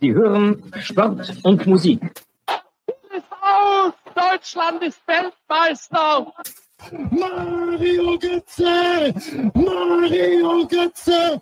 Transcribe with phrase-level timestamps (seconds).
[0.00, 2.00] Sie hören Sport und Musik.
[3.14, 3.92] ist aus!
[4.14, 6.32] Deutschland ist Weltmeister!
[7.10, 9.14] Mario Götze!
[9.54, 11.40] Mario Götze!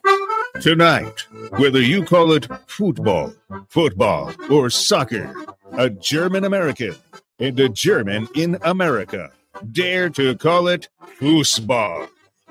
[0.60, 1.26] Tonight,
[1.58, 3.32] whether you call it football,
[3.68, 5.32] football, or soccer,
[5.76, 6.94] a German American
[7.40, 9.32] and a German in America
[9.72, 12.08] dare to call it foosball.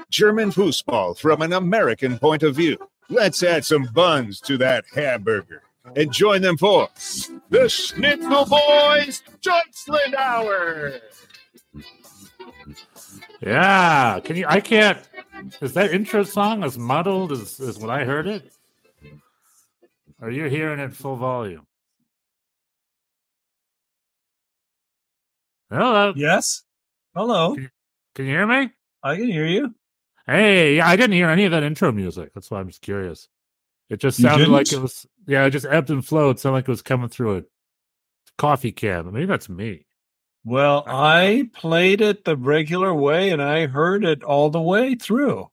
[0.09, 2.77] German foosball from an American point of view.
[3.09, 5.63] Let's add some buns to that hamburger
[5.95, 6.89] and join them for
[7.49, 10.93] the Schnitzel Boys Deutschland Hour.
[13.41, 14.45] Yeah, can you?
[14.47, 14.99] I can't.
[15.61, 18.51] Is that intro song as muddled as, as when I heard it?
[20.21, 21.67] Are you hearing it full volume?
[25.69, 26.63] Hello, Yes.
[27.15, 27.55] Hello.
[27.55, 28.69] can you hear me?
[29.01, 29.73] I can hear you.
[30.25, 32.31] Hey, yeah, I didn't hear any of that intro music.
[32.33, 33.27] That's why I'm just curious.
[33.89, 36.39] It just sounded like it was, yeah, it just ebbed and flowed.
[36.39, 37.43] Sounded like it was coming through a
[38.37, 39.11] coffee can.
[39.11, 39.85] Maybe that's me.
[40.45, 45.49] Well, I played it the regular way and I heard it all the way through.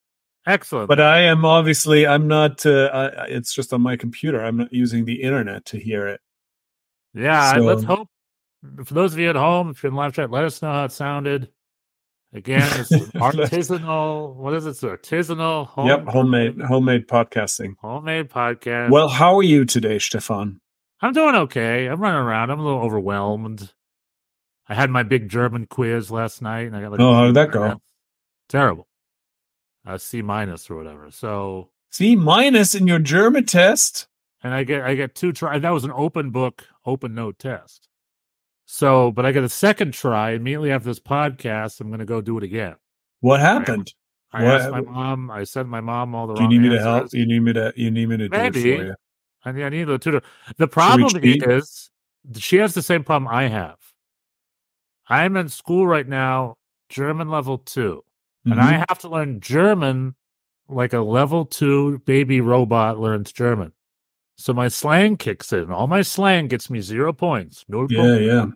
[0.47, 0.89] Excellent.
[0.89, 4.43] But I am obviously I'm not uh, I, it's just on my computer.
[4.43, 6.21] I'm not using the internet to hear it.
[7.15, 8.09] Yeah, I- let's hope.
[8.85, 10.85] For those of you at home, if you're in live chat, let us know how
[10.85, 11.49] it sounded.
[12.33, 14.35] Again, it's artisanal.
[14.37, 14.71] What is it?
[14.71, 15.67] It's artisanal.
[15.69, 17.75] Home, yep, homemade homemade podcasting.
[17.81, 18.91] homemade podcast.
[18.91, 20.61] Well, how are you today, Stefan?
[21.01, 21.87] I'm doing okay.
[21.87, 22.51] I'm running around.
[22.51, 23.73] I'm a little overwhelmed.
[24.69, 27.35] I had my big German quiz last night, and I got like Oh, how did
[27.35, 27.81] that go?
[28.49, 28.87] Terrible.
[29.85, 31.11] Uh, C minus or whatever.
[31.11, 34.07] So, C minus in your German test.
[34.45, 35.59] and I get I get two try.
[35.59, 37.89] That was an open book, open note test.
[38.73, 41.81] So, but I get a second try immediately after this podcast.
[41.81, 42.77] I'm going to go do it again.
[43.19, 43.93] What happened?
[44.33, 45.29] I What- asked my mom.
[45.29, 47.09] I sent my mom all the Do you need me to help?
[47.13, 48.77] You need me to you need me to do it Maybe.
[48.77, 48.95] for you.
[49.45, 50.23] I need, I need a tutor.
[50.57, 51.91] The problem is
[52.39, 53.77] she has the same problem I have.
[55.09, 56.57] I'm in school right now,
[56.89, 58.05] German level 2
[58.45, 58.59] and Mhm.
[58.63, 60.15] I have to learn German
[60.69, 63.73] like a level two baby robot learns German.
[64.37, 65.73] So my slang kicks in.
[65.73, 67.65] All my slang gets me zero points.
[67.69, 68.47] No yeah.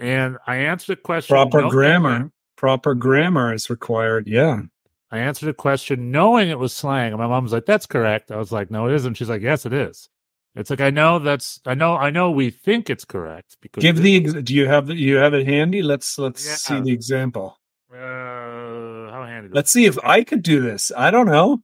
[0.00, 1.34] And I answered a question.
[1.34, 2.30] Proper grammar.
[2.56, 4.26] Proper grammar is required.
[4.26, 4.62] Yeah.
[5.10, 7.12] I answered a question knowing it was slang.
[7.12, 8.30] And my mom was like, that's correct.
[8.30, 9.14] I was like, no, it isn't.
[9.14, 10.08] She's like, yes, it is.
[10.54, 13.82] It's like, I know that's, I know, I know we think it's correct because.
[13.82, 15.82] Give the ex- do you have the, you have it handy?
[15.82, 16.54] Let's let's Yeah.
[16.56, 17.58] see the example.
[17.92, 17.96] uh,
[19.10, 19.50] how handy.
[19.52, 20.90] Let's see if I could do this.
[20.96, 21.62] I don't know.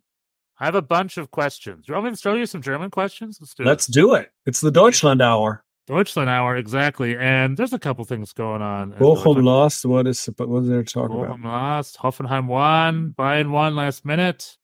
[0.58, 1.86] I have a bunch of questions.
[1.86, 3.38] You want me to show you some German questions?
[3.40, 3.66] Let's do it.
[3.66, 4.30] Let's do it.
[4.46, 5.62] It's the Deutschland hour.
[5.86, 7.16] Deutschland hour, exactly.
[7.16, 8.92] And there's a couple things going on.
[8.92, 9.44] in Bochum Deutschland.
[9.46, 9.84] lost.
[9.84, 11.28] What is what is there to talk about?
[11.38, 11.96] Bochum lost.
[11.98, 13.14] Hoffenheim won.
[13.16, 14.56] Bayern won last minute.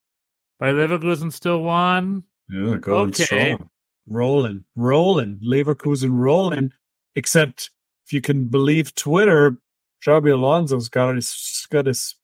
[0.58, 2.24] Bayer Leverkusen still won.
[2.48, 3.24] Yeah, going Okay.
[3.24, 3.68] strong.
[4.08, 5.38] Rolling, rolling.
[5.46, 6.72] Leverkusen rolling.
[7.14, 7.70] Except
[8.06, 9.56] if you can believe Twitter,
[10.04, 12.16] Xabi Alonso's got his got his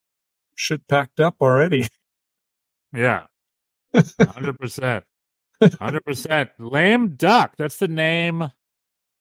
[0.57, 1.87] shit packed up already.
[2.95, 3.25] Yeah.
[3.95, 5.03] 100%.
[5.63, 6.49] 100%.
[6.59, 7.53] Lame Duck.
[7.59, 8.51] That's the name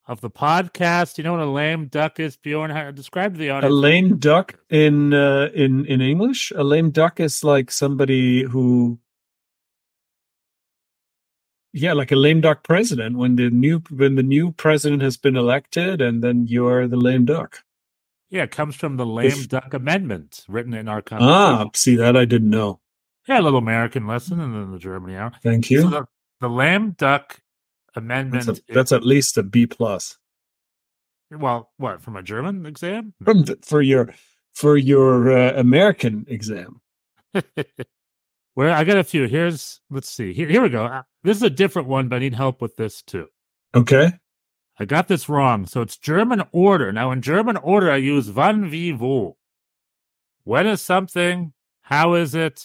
[0.07, 1.17] of the podcast.
[1.17, 2.71] You know what a lame duck is, Bjorn?
[2.71, 3.71] How, describe to the audience.
[3.71, 6.51] A lame duck in uh, in in English.
[6.55, 8.99] A lame duck is like somebody who,
[11.73, 13.17] yeah, like a lame duck president.
[13.17, 17.25] When the new when the new president has been elected, and then you're the lame
[17.25, 17.63] duck.
[18.29, 21.33] Yeah, it comes from the Lame If- Duck Amendment written in our Constitution.
[21.33, 22.81] Ah, see that I didn't know.
[23.25, 25.31] Yeah, a little American lesson and then the Germany hour.
[25.41, 25.89] Thank So you.
[25.89, 26.05] the,
[26.41, 27.39] the Lame Duck
[27.97, 28.45] Amendment.
[28.45, 30.17] That's, a, that's at least a B plus
[31.31, 33.13] well, what from a German exam?
[33.23, 34.13] from the, for your
[34.53, 36.81] for your uh, American exam.
[38.53, 39.27] Where I got a few.
[39.27, 40.33] Here's let's see.
[40.33, 40.85] Here, here we go.
[40.85, 43.27] Uh, This is a different one, but I need help with this too.
[43.75, 44.13] Okay.
[44.79, 45.65] I got this wrong.
[45.65, 46.91] So it's German order.
[46.91, 49.37] Now in German order, I use wann, wie, wo.
[50.43, 51.53] When is something?
[51.81, 52.63] How is it?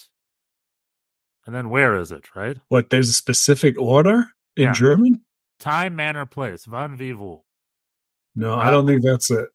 [1.46, 2.34] And then where is it?
[2.36, 2.58] Right?
[2.68, 2.90] What?
[2.90, 4.72] There's a specific order in Yeah.
[4.72, 5.20] German?
[5.58, 6.66] Time, manner, place.
[6.66, 7.44] Wie, wo.
[8.34, 9.48] No, I don't think that's it.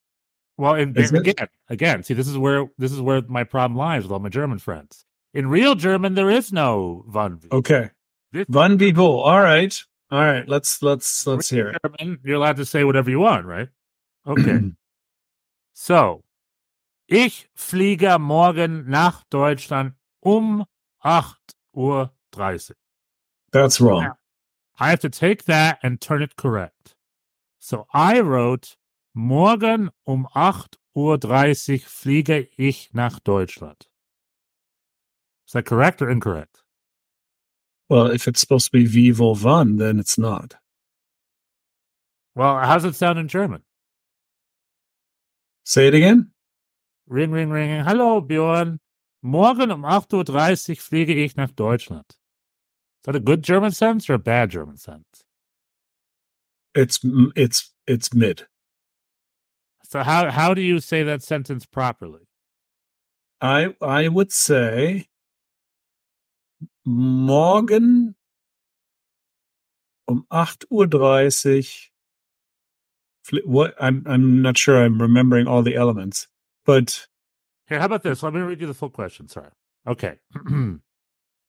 [0.58, 1.28] Well, in, Is it?
[1.28, 4.30] again, again, see, this is where this is where my problem lies with all my
[4.30, 5.06] German friends.
[5.34, 7.50] In real German, there is no wann, wie.
[7.52, 7.90] Okay.
[8.32, 9.20] This- Van Vivo.
[9.20, 9.78] All right.
[10.10, 10.48] All right.
[10.48, 11.78] Let's let's let's hear it.
[11.84, 13.68] German, you're allowed to say whatever you want, right?
[14.26, 14.60] Okay.
[15.74, 16.24] so,
[17.08, 20.66] ich fliege morgen nach Deutschland um
[21.04, 21.36] 8
[21.76, 22.74] Uhr 30.
[23.52, 24.12] That's wrong.
[24.80, 26.96] I have to take that and turn it correct.
[27.60, 28.76] So I wrote,
[29.16, 33.88] morgen um 8 Uhr 30 fliege ich nach Deutschland.
[35.48, 36.64] Is that correct or incorrect?
[37.90, 40.56] Well, if it's supposed to be Vivo wann, then it's not.
[42.36, 43.64] Well, how's it sound in German?
[45.64, 46.32] Say it again.
[47.08, 47.84] Ring, ring, ring.
[47.84, 48.80] Hallo, Björn.
[49.24, 52.17] Morgen um 8.30 Uhr fliege ich nach Deutschland.
[53.08, 55.24] That a good German sentence or a bad German sentence?
[56.76, 57.00] It's
[57.38, 58.48] it's it's mid.
[59.86, 62.28] So how how do you say that sentence properly?
[63.40, 65.08] I I would say
[66.84, 68.16] morgen
[70.10, 71.64] um 8.30 Uhr.
[73.26, 76.28] fli- What I'm I'm not sure I'm remembering all the elements,
[76.66, 77.08] but
[77.70, 78.22] Here, how about this?
[78.22, 79.30] Let me read you the full question.
[79.30, 79.52] Sorry.
[79.88, 80.18] Okay.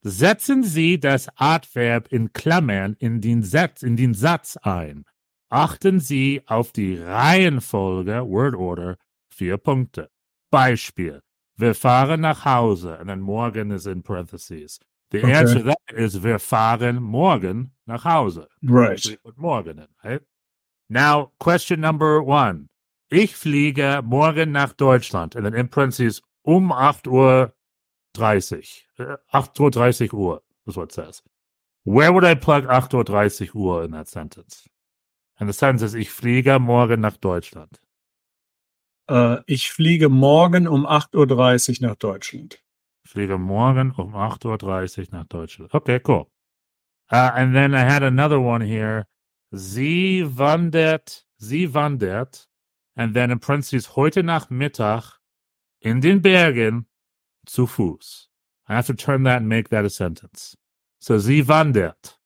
[0.03, 5.05] Setzen Sie das Adverb in Klammern in den, Satz, in den Satz ein.
[5.51, 8.97] Achten Sie auf die Reihenfolge, Word Order,
[9.31, 10.11] vier Punkte.
[10.51, 11.21] Beispiel.
[11.57, 12.99] Wir fahren nach Hause.
[12.99, 14.79] And then morgen is in parentheses.
[15.11, 15.33] The Okay.
[15.35, 18.47] answer to that is wir fahren morgen nach Hause.
[18.63, 19.19] right.
[19.23, 20.23] Put morgen in, right?
[20.89, 22.69] Now, question number one.
[23.11, 25.35] Ich fliege morgen nach Deutschland.
[25.35, 27.53] And then in parentheses um 8 Uhr
[28.19, 28.87] 30.
[28.99, 31.23] Uh, 8 Uhr 30 Uhr is what it says.
[31.85, 34.69] Where would I plug 8 Uhr 30 Uhr in that sentence?
[35.41, 37.81] And the sentence is ich fliege morgen nach Deutschland.
[39.09, 42.59] Äh, ich fliege morgen um 8.30 Uhr nach Deutschland.
[43.05, 45.73] Ich fliege morgen um 8 Uhr 30 nach Deutschland.
[45.73, 46.27] Okay, cool.
[47.11, 49.07] Uh, and then I had another one here.
[49.51, 52.49] Sie wandert, sie wandert,
[52.97, 55.19] and then in parentheses heute Nachmittag
[55.81, 56.87] in den Bergen
[57.49, 58.29] zu Fuß.
[58.69, 60.57] I have to turn that and make that a sentence.
[61.01, 62.19] So sie wandert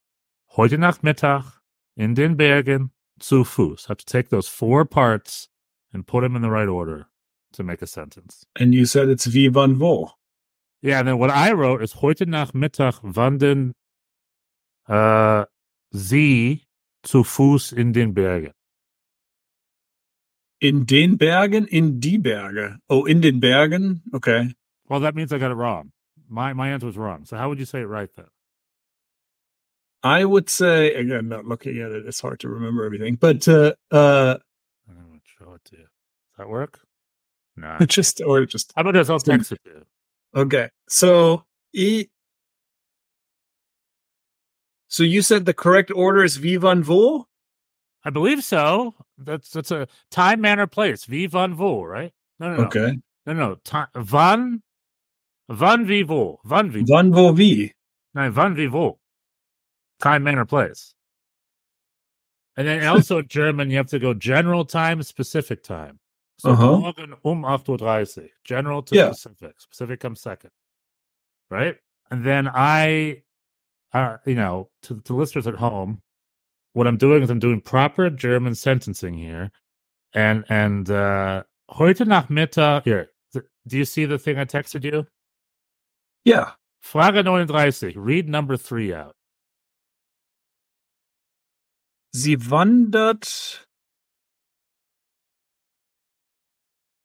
[0.57, 1.61] heute Nachmittag
[1.97, 2.91] in den Bergen
[3.21, 3.87] zu Fuß.
[3.87, 5.49] I have to take those four parts
[5.93, 7.07] and put them in the right order
[7.53, 8.47] to make a sentence.
[8.59, 10.13] And you said it's wie wann wo.
[10.81, 13.75] Yeah, and then what I wrote is heute Nachmittag wandern
[14.89, 15.45] äh,
[15.91, 16.63] sie
[17.05, 18.53] zu Fuß in den Bergen.
[20.59, 22.79] In den Bergen, in die Berge.
[22.89, 24.03] Oh, in den Bergen.
[24.13, 24.55] Okay.
[24.93, 25.91] Well, that means I got it wrong.
[26.29, 27.25] My my answer was wrong.
[27.25, 28.27] So how would you say it right then?
[30.03, 33.15] I would say again, not looking at it, it's hard to remember everything.
[33.15, 34.37] But uh uh
[34.87, 35.85] I'm gonna show it to you.
[35.85, 36.81] Does that work?
[37.57, 37.79] No.
[37.87, 39.09] just or just How about this?
[39.09, 39.87] I'll text it to you.
[40.37, 40.69] okay.
[40.91, 42.09] So e
[44.89, 47.29] So you said the correct order is wie wann wo?
[48.05, 48.95] I believe so.
[49.17, 51.07] That's that's a time, manner, place.
[51.07, 52.13] Wie, wann, wo, right?
[52.39, 52.65] No, no, no.
[52.65, 52.99] Okay.
[53.25, 53.55] No, no.
[53.65, 54.63] Time, wann,
[55.61, 56.39] wann, wie, wo.
[56.45, 56.85] Wann, wie.
[56.89, 57.73] Wann wo wie?
[58.15, 58.99] Nein, wann, wie, wo.
[60.01, 60.95] Time, manner, place.
[62.57, 65.99] And then also in German, you have to go general time, specific time.
[66.39, 66.79] So Uh-huh.
[66.81, 68.29] morgen um 8.30 Uhr.
[68.45, 69.13] General to Yeah.
[69.13, 69.61] specific.
[69.61, 70.51] Specific comes second.
[71.51, 71.77] Right?
[72.11, 73.23] And then I,
[73.93, 76.03] uh, you know, to, to listeners at home,
[76.75, 79.51] what I'm doing is I'm doing proper German sentencing here.
[80.15, 83.11] And, and, uh, heute Nachmittag, here,
[83.67, 85.07] do you see the thing I texted you?
[86.25, 86.53] Yeah.
[86.85, 87.95] Frage 39.
[87.97, 89.15] Read number three out.
[92.15, 93.61] Sie wandert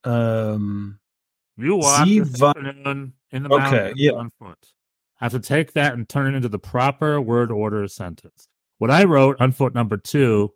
[0.05, 0.99] ähm
[1.57, 2.53] You walk Sie wa-
[3.31, 4.11] in the Okay, yeah.
[4.13, 4.57] on foot.
[5.21, 8.47] I have to take that and turn it into the proper word order sentence.
[8.77, 10.53] What I wrote on foot number two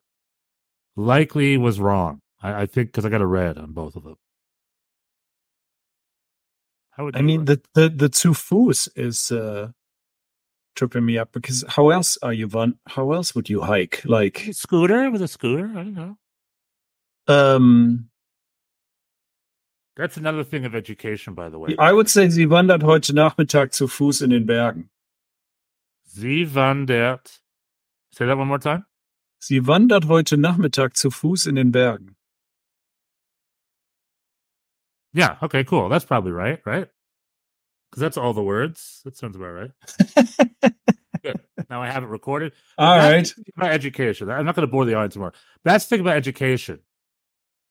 [0.95, 2.21] likely was wrong.
[2.41, 4.17] I, I think because I got a red on both of them.
[7.01, 9.71] How would I mean the the the two Fuß is uh
[10.75, 14.03] tripping me up because how else are you van how else would you hike?
[14.05, 15.71] Like scooter with a scooter?
[15.71, 16.17] I don't know.
[17.27, 18.11] um
[19.97, 21.75] That's another thing of education, by the way.
[21.79, 24.91] I would say sie wandert heute Nachmittag zu Fuß in den Bergen.
[26.05, 27.41] Sie wandert.
[28.11, 28.85] Say that one more time.
[29.39, 32.15] Sie wandert heute Nachmittag zu Fuß in den Bergen.
[35.13, 35.37] Yeah.
[35.43, 35.63] Okay.
[35.63, 35.89] Cool.
[35.89, 36.59] That's probably right.
[36.65, 36.87] Right.
[37.89, 39.01] Because that's all the words.
[39.03, 39.71] That sounds about right.
[41.23, 41.39] Good.
[41.69, 42.51] Now I have it recorded.
[42.77, 43.33] All right.
[43.55, 44.29] about education.
[44.29, 45.31] I'm not going to bore the audience more.
[45.63, 46.79] That's the thing about education.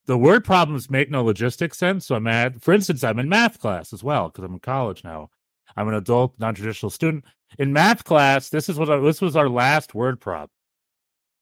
[0.07, 2.07] The word problems make no logistic sense.
[2.07, 5.05] So I'm at, for instance, I'm in math class as well because I'm in college
[5.05, 5.29] now.
[5.77, 7.25] I'm an adult, non-traditional student.
[7.59, 10.51] In math class, this is what our, this was our last word problem.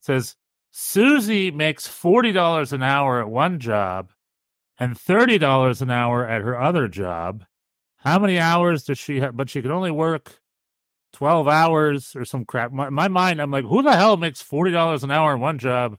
[0.01, 0.37] It says
[0.71, 4.11] Susie makes forty dollars an hour at one job
[4.79, 7.45] and thirty dollars an hour at her other job.
[7.99, 9.37] How many hours does she have?
[9.37, 10.39] But she can only work
[11.15, 12.73] 12 hours or some crap.
[12.73, 15.97] My, my mind, I'm like, who the hell makes $40 an hour in one job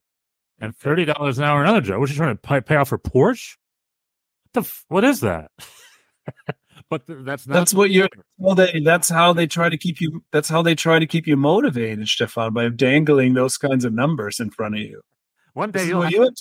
[0.60, 2.00] and $30 an hour in another job?
[2.00, 3.58] What, she trying to pay, pay off her Porsche?
[4.44, 5.52] What, the f- what is that?
[6.90, 7.54] but th- that's not.
[7.54, 10.74] That's what you're well they that's how they try to keep you that's how they
[10.74, 14.82] try to keep you motivated, Stefan, by dangling those kinds of numbers in front of
[14.82, 15.02] you.
[15.54, 16.32] One day you'll have you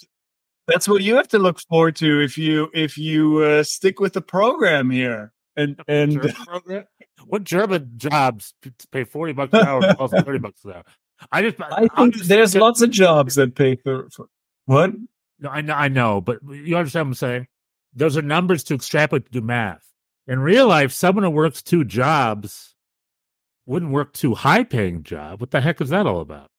[0.69, 4.13] that's what you have to look forward to if you if you uh, stick with
[4.13, 5.33] the program here.
[5.57, 6.85] And and German program.
[7.27, 8.55] What German jobs
[8.93, 10.85] pay forty bucks an hour, and thirty bucks an hour?
[11.33, 14.27] I just, I think just there's thinking- lots of jobs that pay for, for
[14.67, 14.93] what?
[15.41, 17.47] No, I know, I know, but you understand what I'm saying?
[17.95, 19.85] Those are numbers to extrapolate to do math.
[20.29, 22.75] In real life, someone who works two jobs
[23.67, 25.41] wouldn't work two high paying job.
[25.41, 26.51] What the heck is that all about?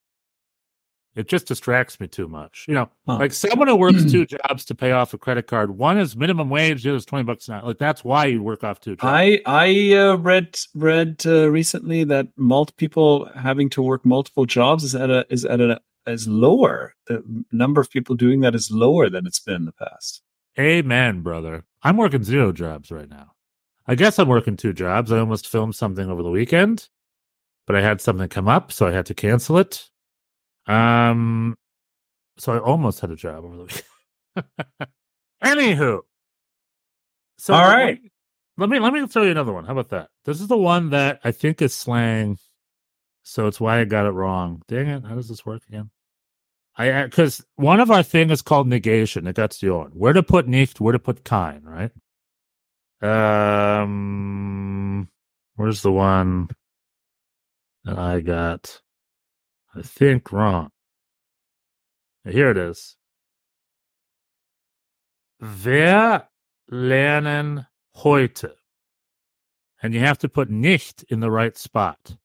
[1.16, 2.64] It just distracts me too much.
[2.68, 3.16] You know, Huh.
[3.18, 5.72] like someone who works two jobs to pay off a credit card.
[5.76, 7.62] One is minimum wage, the other is twenty bucks an hour.
[7.64, 9.04] Like that's why you work off two jobs.
[9.04, 14.84] I I uh, read read uh, recently that multi people having to work multiple jobs
[14.84, 16.94] is at a is at a is lower.
[17.08, 20.22] The number of people doing that is lower than it's been in the past.
[20.58, 21.64] Amen, brother.
[21.82, 23.32] I'm working zero jobs right now.
[23.86, 25.10] I guess I'm working two jobs.
[25.10, 26.88] I almost filmed something over the weekend,
[27.66, 29.89] but I had something come up, so I had to cancel it.
[30.70, 31.56] Um,
[32.38, 33.84] so I almost had a job over the weekend.
[35.44, 36.00] Anywho,
[37.38, 37.98] so all right,
[38.58, 39.64] let me let me throw you another one.
[39.64, 40.08] How about that?
[40.26, 42.36] This is the one that I think is slang,
[43.22, 44.62] so it's why I got it wrong.
[44.68, 45.04] Dang it!
[45.04, 45.90] How does this work again?
[46.76, 49.26] I because one of our thing is called negation.
[49.26, 51.90] It got you on where to put nicht, where to put kein, right?
[53.02, 55.08] Um,
[55.56, 56.48] where's the one
[57.84, 58.80] that I got?
[59.74, 60.70] I think wrong.
[62.24, 62.96] Here it is.
[65.40, 66.28] Wer
[66.70, 68.54] lernen heute?
[69.82, 72.16] And you have to put nicht in the right spot.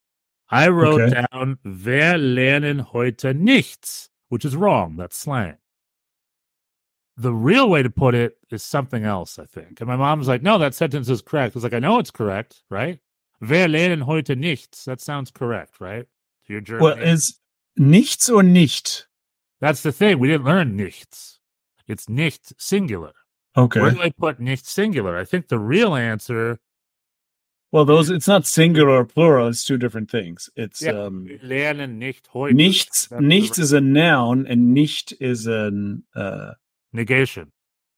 [0.50, 1.24] I wrote Okay.
[1.32, 4.96] down Wer lernen heute nichts, which is wrong.
[4.98, 5.58] That's slang.
[7.18, 9.80] The real way to put it is something else, I think.
[9.80, 11.56] And my mom's like, no, that sentence is correct.
[11.56, 13.00] I was like, I know it's correct, right?
[13.40, 14.84] Wer lernen heute nichts?
[14.84, 16.06] That sounds correct, right?
[16.48, 16.84] To your German.
[16.84, 17.40] Well, is
[17.80, 19.08] nichts or nicht?
[19.62, 20.20] That's the thing.
[20.20, 21.40] We didn't learn nichts.
[21.88, 23.14] It's nicht singular.
[23.58, 23.80] Okay.
[23.82, 25.18] Where do I put nicht singular?
[25.18, 26.60] I think the real answer
[27.72, 29.48] Well, those it's not singular or plural.
[29.50, 30.50] It's two different things.
[30.56, 30.92] It's Yeah.
[31.08, 32.54] um, lernen nicht heute.
[32.56, 33.08] nichts.
[33.10, 36.54] That's Nichts is a noun, and nicht is an uh,
[36.94, 37.52] negation.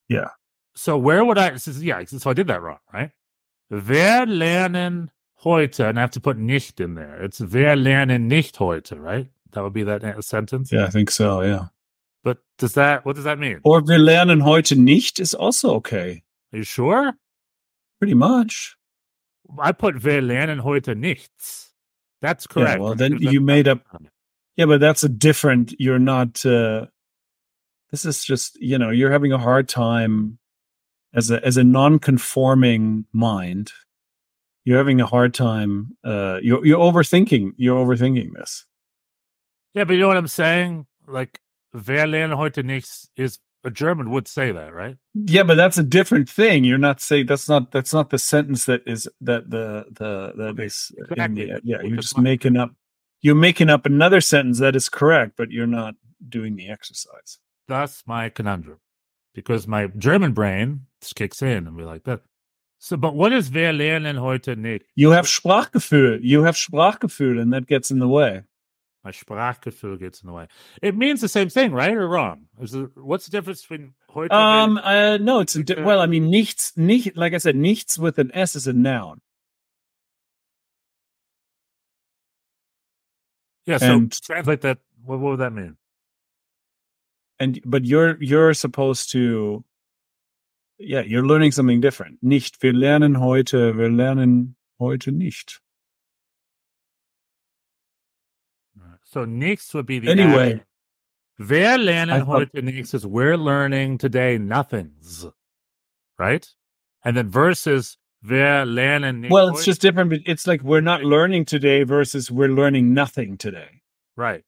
[0.10, 0.30] Yeah.
[0.76, 1.52] So where would I?
[1.52, 2.04] This is, yeah.
[2.06, 3.12] So I did that wrong, right?
[3.70, 5.88] Wer lernen heute?
[5.88, 7.22] And I have to put nicht in there.
[7.24, 9.28] It's wer lernen nicht heute, right?
[9.52, 10.72] That would be that sentence.
[10.72, 11.42] yeah, I think so.
[11.42, 11.68] Yeah.
[12.24, 13.06] But does that?
[13.06, 13.60] What does that mean?
[13.64, 16.24] Or wir lernen heute nicht is also okay.
[16.54, 17.14] Are you sure?
[18.00, 18.76] Pretty much.
[19.60, 21.70] I put wer lernen heute nichts.
[22.22, 22.82] That's correct.
[22.82, 23.82] well, then you made up-
[24.58, 25.76] Yeah, but that's a different.
[25.80, 26.44] You're not.
[26.46, 26.88] Uh,
[27.92, 30.40] this is just you know you're having a hard time
[31.14, 33.72] as a as a non-conforming mind.
[34.68, 35.96] You're having a hard time.
[36.04, 37.54] Uh, you're you're overthinking.
[37.56, 38.66] You're overthinking this.
[39.74, 40.88] Yeah, but you know what I'm saying?
[41.08, 41.40] Like
[41.74, 44.98] wer lernen heute nichts is a German would say that, right?
[45.14, 46.66] Yeah, but that's a different thing.
[46.66, 50.62] You're not saying that's not that's not the sentence that is that the the that
[50.62, 51.46] is exactly.
[51.46, 51.82] the, yeah.
[51.82, 52.72] You're just making up.
[53.22, 55.96] You're making up another sentence that is correct, but you're not
[56.28, 57.40] doing the exercise.
[57.70, 58.80] That's my conundrum.
[59.34, 62.20] Because my German brain just kicks in and be like that.
[62.80, 64.86] So, but what is wer lernen heute nicht?
[64.96, 66.20] You have Sprachgefühl.
[66.22, 68.44] You have Sprachgefühl, and that gets in the way.
[69.04, 70.48] My Sprachgefühl gets in the way.
[70.82, 72.48] It means the same thing, right or wrong?
[72.62, 74.32] Is it, what's the difference between heute?
[74.32, 76.02] Um, uh, no, it's a di- well.
[76.02, 79.22] I mean, nichts, nicht, like I said, nichts with an S is a noun.
[83.66, 84.80] yeah, so and- translate that.
[85.04, 85.78] What, what would that mean?
[87.40, 89.64] and but you're you're supposed to
[90.80, 95.60] yeah you're learning something different nicht wir lernen heute wir lernen heute nicht
[99.10, 100.52] So nichts would be the Anyway.
[100.56, 100.66] action.
[101.40, 105.26] Wer lernen I heute nichts is we're learning today nothings,
[106.20, 106.46] right?
[107.06, 111.04] And then versus wer lernen nicht well it's just different but it's like we're not
[111.04, 113.82] learning today versus we're learning nothing today
[114.18, 114.44] Right.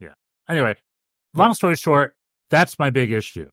[0.00, 0.14] Yeah.
[0.48, 0.74] Anyway,
[1.34, 2.16] long story short,
[2.50, 3.50] that's my big issue.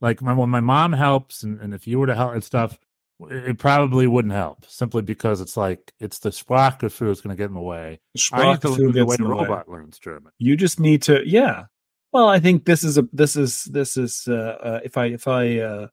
[0.00, 2.78] Like my, when my mom helps, and, and if you were to help and stuff,
[3.20, 7.48] it probably wouldn't help simply because it's like it's the Sprachgefühl is going to get
[7.48, 8.00] in the way.
[8.32, 9.30] I need to Sprachgefühl learn the way the way.
[9.30, 10.32] robot learns German.
[10.38, 11.64] you just need to yeah
[12.12, 15.26] well i think this is a this is this is uh, uh if i if
[15.26, 15.88] i uh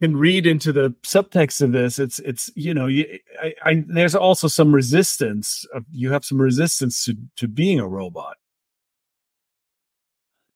[0.00, 4.14] can read into the subtext of this it's it's you know you, I, I there's
[4.14, 8.36] also some resistance of, you have some resistance to to being a robot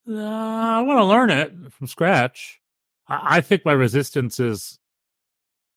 [0.09, 2.61] Uh, I want to learn it from scratch.
[3.09, 4.79] I, I think my resistance is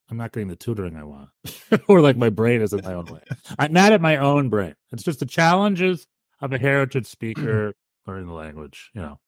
[0.09, 1.29] I'm not getting the tutoring I want,
[1.87, 3.21] or like my brain is in my own way.
[3.59, 4.75] I'm mad at my own brain.
[4.91, 6.07] It's just the challenges
[6.41, 7.73] of a heritage speaker
[8.07, 8.89] learning the language.
[8.93, 9.19] You know,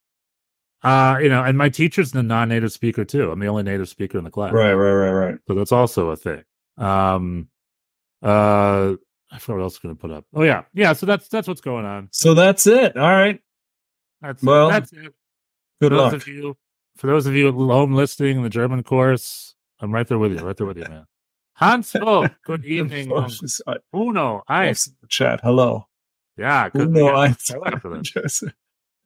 [0.83, 3.31] Uh, you know, and my teacher's a non-native speaker too.
[3.31, 4.51] I'm the only native speaker in the class.
[4.53, 5.35] Right, right, right, right.
[5.47, 6.43] So that's also a thing.
[6.77, 7.47] Um,
[8.21, 8.95] uh,
[9.31, 10.25] I forgot what else I'm going to put up.
[10.33, 10.93] Oh yeah, yeah.
[10.93, 12.09] So that's that's what's going on.
[12.11, 12.95] So that's it.
[12.97, 13.39] All right.
[14.23, 15.13] That's Well, that's it.
[15.81, 16.57] Good for those of you,
[16.95, 20.31] for those of you at home listening in the German course, I'm right there with
[20.31, 20.39] you.
[20.39, 21.05] Right there with you, man.
[21.55, 23.11] Hans, oh, good evening.
[23.11, 23.29] um,
[23.67, 24.89] I- Uno, ice.
[25.09, 25.41] Chat.
[25.43, 25.87] Hello.
[26.37, 26.87] Yeah, good.
[26.87, 27.51] Uno, we got- ice.
[27.51, 27.81] I like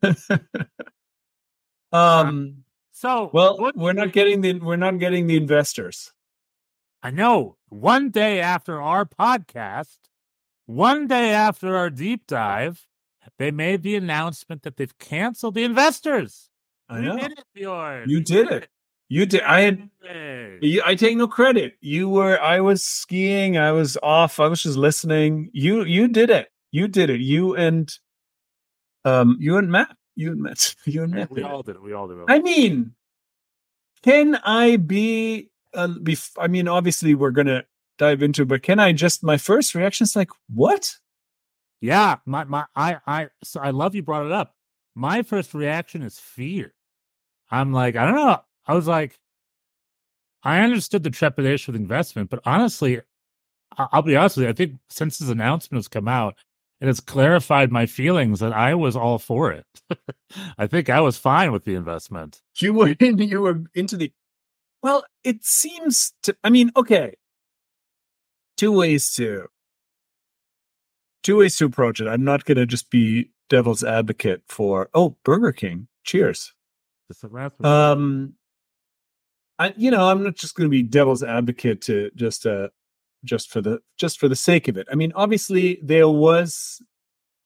[0.01, 0.41] that.
[1.91, 2.63] Um.
[2.91, 6.11] So Well, what- we're not getting the we're not getting the investors.
[7.01, 7.57] I know.
[7.69, 9.97] One day after our podcast,
[10.65, 12.85] one day after our deep dive,
[13.37, 16.49] they made the announcement that they've canceled the investors.
[16.89, 18.09] I know did it.
[18.09, 18.69] You did it.
[19.09, 19.41] you did.
[19.41, 19.89] I had.
[20.85, 21.73] I take no credit.
[21.81, 22.39] You were.
[22.39, 23.57] I was skiing.
[23.57, 24.39] I was off.
[24.39, 25.49] I was just listening.
[25.53, 25.83] You.
[25.83, 26.47] You did it.
[26.71, 27.19] You did it.
[27.21, 27.91] You and.
[29.03, 29.37] Um.
[29.39, 29.95] You and Matt.
[30.15, 30.75] You and Matt.
[30.85, 31.29] You and Matt.
[31.31, 31.81] We all did it.
[31.81, 32.25] We all did it.
[32.29, 32.93] I mean,
[34.03, 35.49] can I be?
[35.73, 37.65] Uh, bef- I mean, obviously, we're gonna
[37.97, 39.23] dive into, it, but can I just?
[39.23, 40.95] My first reaction is like, what?
[41.81, 44.53] Yeah, my my I I so I love you brought it up.
[44.95, 46.73] My first reaction is fear.
[47.51, 48.41] I'm like, I don't know.
[48.65, 49.19] I was like,
[50.43, 53.01] I understood the trepidation with investment, but honestly,
[53.77, 54.49] I'll be honest with you.
[54.49, 56.35] I think since this announcement has come out,
[56.79, 59.65] it has clarified my feelings that I was all for it.
[60.57, 62.41] I think I was fine with the investment.
[62.59, 63.17] You were in.
[63.17, 64.11] You were into the.
[64.83, 66.35] Well, it seems to.
[66.43, 67.15] I mean, okay.
[68.57, 69.47] Two ways to.
[71.27, 72.07] Two ways to approach it.
[72.07, 74.89] I'm not gonna just be devil's advocate for.
[74.93, 75.89] Oh, Burger King.
[76.05, 76.53] Cheers.
[77.65, 78.35] Um,
[79.59, 82.69] I you know I'm not just going to be devil's advocate to just uh
[83.25, 84.87] just for the just for the sake of it.
[84.89, 86.81] I mean, obviously there was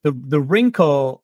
[0.03, 1.23] the the wrinkle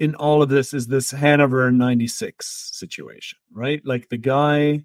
[0.00, 3.80] in all of this is this Hanover '96 situation, right?
[3.84, 4.82] Like the guy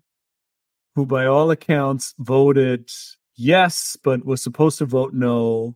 [0.93, 2.91] who, by all accounts, voted
[3.36, 5.76] yes, but was supposed to vote no.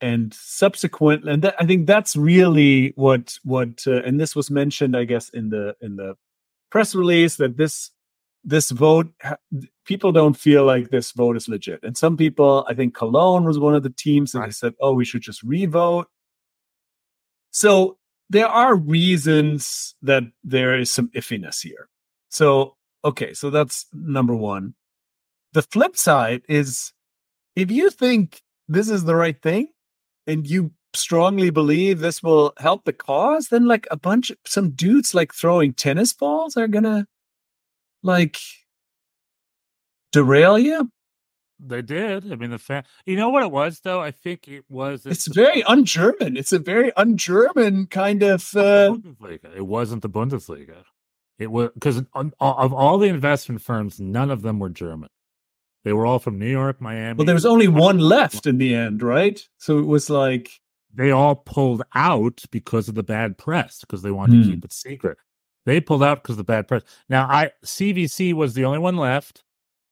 [0.00, 4.96] And subsequent and that, I think that's really what what, uh, and this was mentioned,
[4.96, 6.14] I guess, in the in the
[6.70, 7.90] press release that this
[8.44, 9.08] this vote
[9.84, 11.80] people don't feel like this vote is legit.
[11.82, 14.54] And some people i think cologne was one of the teams and they Right.
[14.54, 16.06] said oh we should just revote.
[17.50, 17.98] So
[18.30, 21.88] there are reasons that there is some iffiness here.
[22.28, 24.74] So okay so that's number one.
[25.54, 26.92] The flip side is
[27.56, 29.68] if you think this is the right thing
[30.28, 34.70] and you strongly believe this will help the cause then like a bunch of some
[34.70, 37.06] dudes like throwing tennis balls are gonna
[38.02, 38.38] like
[40.12, 40.90] derail you
[41.60, 42.30] they did.
[42.30, 42.84] I mean, the fan.
[43.04, 44.00] You know what it was though?
[44.00, 45.04] I think it was.
[45.04, 49.56] it's very un-german it's a very un-german kind of uh Bundesliga.
[49.56, 50.84] It wasn't the Bundesliga.
[51.38, 52.02] It was because
[52.40, 55.08] of all the investment firms, none of them were German.
[55.84, 57.16] They were all from New York, Miami.
[57.16, 60.50] well there was only one left in the end right so it was like
[60.94, 64.42] They all pulled out because of the bad press because they wanted Hmm.
[64.42, 65.18] to keep it secret.
[65.66, 66.82] They pulled out because of the bad press.
[67.10, 69.44] Now, I CVC was the only one left,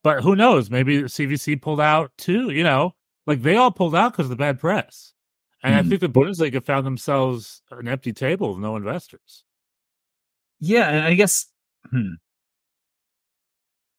[0.02, 0.70] but who knows?
[0.70, 2.50] Maybe CVC pulled out too.
[2.50, 2.94] You know,
[3.26, 5.12] like they all pulled out because of the bad press.
[5.62, 5.88] And I Hmm.
[5.88, 9.44] think the Bundesliga found themselves an empty table with no investors.
[10.60, 11.46] yeah and i guess
[11.90, 12.14] hmm.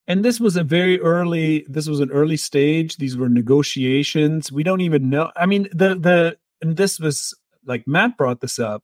[0.08, 2.98] And this was a very early this was an early stage.
[2.98, 4.52] These were negotiations.
[4.52, 7.34] We don't even know i mean the the and this was
[7.66, 8.84] like matt brought this up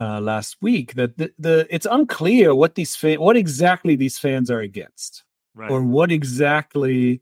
[0.00, 4.50] uh last week that the, the it's unclear what these fan what exactly these fans
[4.50, 5.24] are against.
[5.54, 5.72] Right.
[5.72, 7.20] or what exactly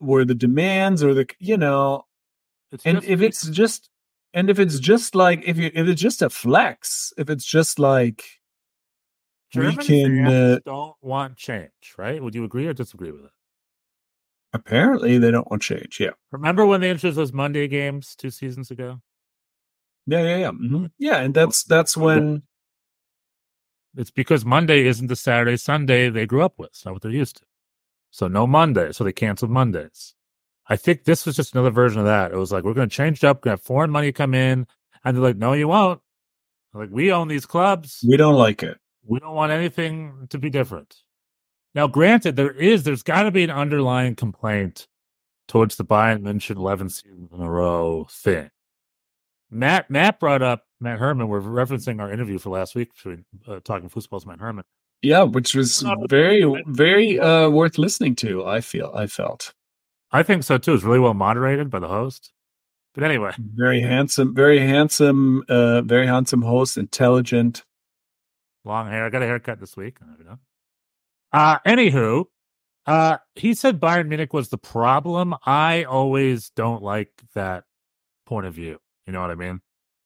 [0.00, 2.06] were the demands or the you know
[2.72, 3.88] It's and if it's just
[4.34, 7.78] and if it's just like if you if it's just a flex if it's just
[7.78, 8.39] like
[9.52, 12.22] German we can uh, don't want change, right?
[12.22, 13.30] Would you agree or disagree with it?
[14.52, 18.72] apparently they don't want change yeah Remember when they introduced those Monday games two seasons
[18.72, 19.00] ago?
[20.06, 20.90] yeah yeah yeah mhm.
[20.98, 22.42] yeah and that's that's when
[23.96, 26.70] It's because Monday isn't the Saturday Sunday they grew up with.
[26.70, 27.42] It's not what they're used to.
[28.10, 28.92] So no Monday.
[28.92, 30.14] So they canceled Mondays.
[30.68, 32.32] I think this was just another version of that.
[32.32, 33.38] It was like we're going to change it up.
[33.38, 34.66] We're going to have foreign money come in,
[35.04, 36.00] and they're like, "No, you won't."
[36.72, 38.00] Like we own these clubs.
[38.08, 40.96] we don't like it We don't want anything to be different.
[41.74, 44.86] Now, granted, there is there's got to be an underlying complaint
[45.48, 48.50] towards the Bayern München 11 seasons in a row thing.
[49.50, 51.28] Matt Matt brought up Matt Herman.
[51.28, 54.64] We're referencing our interview for last week between uh, talking football's Matt Herman.
[55.02, 59.54] yeah which was very very uh worth listening to i feel i felt
[60.12, 60.74] I think so too.
[60.74, 62.32] It's really well moderated by the host.
[62.94, 67.64] But anyway, very handsome very handsome uh very handsome host intelligent
[68.64, 69.04] long hair.
[69.04, 69.98] I got a haircut this week.
[70.02, 70.38] I know.
[71.32, 72.24] Uh, anywho,
[72.86, 75.34] uh, he said Bayern Munich was the problem.
[75.44, 77.64] I always don't like that
[78.26, 78.78] point of view.
[79.06, 79.60] You know what I mean?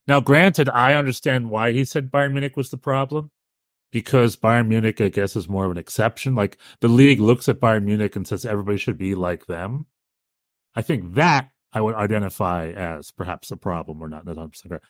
[0.07, 3.31] Now, granted, I understand why he said Bayern Munich was the problem
[3.91, 6.35] because Bayern Munich, I guess, is more of an exception.
[6.35, 9.87] Like the league looks at Bayern Munich and says everybody should be like them.
[10.75, 14.25] I think that I would identify as perhaps a problem or not.
[14.25, 14.81] Not 100% fair.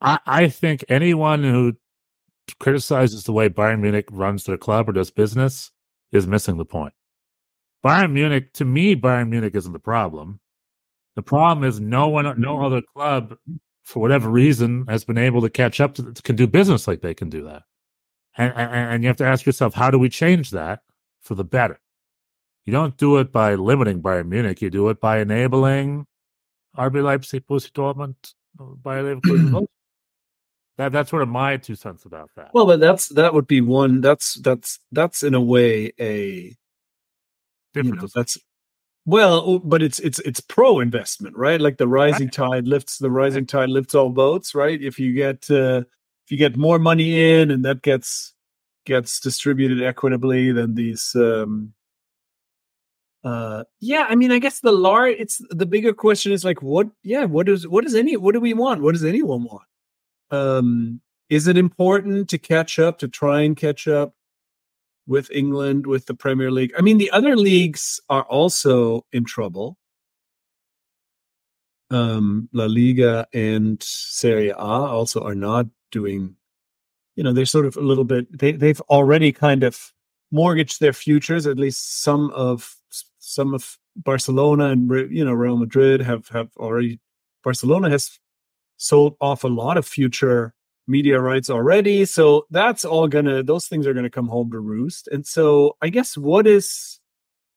[0.00, 1.74] I, I think anyone who
[2.58, 5.70] criticizes the way Bayern Munich runs their club or does business
[6.12, 6.94] is missing the point.
[7.84, 10.40] Bayern Munich, to me, Bayern Munich isn't the problem.
[11.16, 13.36] The problem is no one, no other club,
[13.84, 17.14] for whatever reason, has been able to catch up to can do business like they
[17.14, 17.62] can do that.
[18.36, 20.80] And, and, and you have to ask yourself, how do we change that
[21.20, 21.80] for the better?
[22.64, 24.62] You don't do it by limiting Bayern Munich.
[24.62, 26.06] You do it by enabling
[26.76, 28.16] RB Leipzig, Borussia Dortmund,
[28.82, 29.66] Bayer Leverkusen.
[30.76, 32.50] that that's sort of my two cents about that.
[32.52, 34.00] Well, but that's that would be one.
[34.00, 36.56] That's that's that's in a way a
[37.74, 37.96] Different.
[37.96, 38.38] you know, that's
[39.06, 41.60] well, but it's it's it's pro investment, right?
[41.60, 44.80] Like the rising tide lifts the rising tide lifts all boats, right?
[44.80, 45.82] If you get uh,
[46.24, 48.32] if you get more money in and that gets
[48.86, 51.74] gets distributed equitably, then these um
[53.24, 56.86] uh yeah i mean i guess the large it's the bigger question is like what
[57.02, 59.62] yeah what is what does any what do we want what does anyone want
[60.30, 64.14] um is it important to catch up to try and catch up
[65.06, 66.72] with england with the premier league?
[66.78, 69.78] I mean the other leagues are also in trouble.
[71.90, 76.36] Um la liga and serie a also are not doing
[77.16, 79.92] you know they're sort of a little bit they they've already kind of
[80.30, 82.76] mortgaged their futures at least some of
[83.18, 86.98] some of barcelona and you know real madrid have have already
[87.42, 88.18] barcelona has
[88.76, 90.54] sold off a lot of future
[90.86, 92.04] media rights already.
[92.04, 95.08] So that's all gonna those things are gonna come home to roost.
[95.08, 97.00] And so i guess what is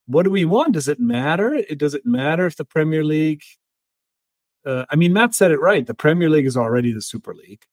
[0.06, 0.74] what do we want?
[0.74, 1.54] Does it matter?
[1.54, 3.42] It does it matter if the premier league
[4.66, 5.86] uh, i mean matt said it right.
[5.86, 7.64] The premier league is already the super league.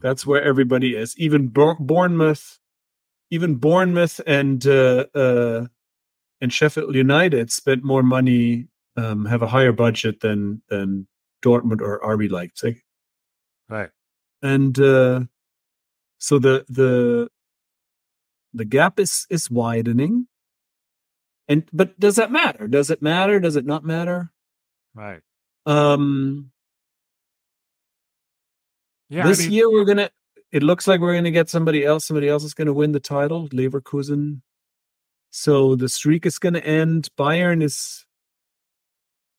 [0.00, 1.14] That's where everybody is.
[1.18, 2.58] Even Bour- Bournemouth,
[3.30, 5.66] even Bournemouth and uh, uh,
[6.40, 11.06] and Sheffield United spent more money, um, have a higher budget than than
[11.42, 12.80] Dortmund or RB Leipzig,
[13.68, 13.90] Right.
[14.42, 15.20] and uh,
[16.18, 17.28] so the the
[18.54, 20.26] the gap is is widening.
[21.48, 22.68] And but does that matter?
[22.68, 23.40] Does it matter?
[23.40, 24.30] Does it not matter?
[24.94, 25.20] Right.
[25.66, 26.50] Um,
[29.08, 29.24] Yeah.
[29.24, 30.10] I this mean, year we're gonna.
[30.52, 32.06] It looks like we're gonna get somebody else.
[32.06, 33.48] Somebody else is gonna win the title.
[33.48, 34.40] Leverkusen.
[35.30, 37.08] So the streak is gonna end.
[37.18, 38.06] Bayern is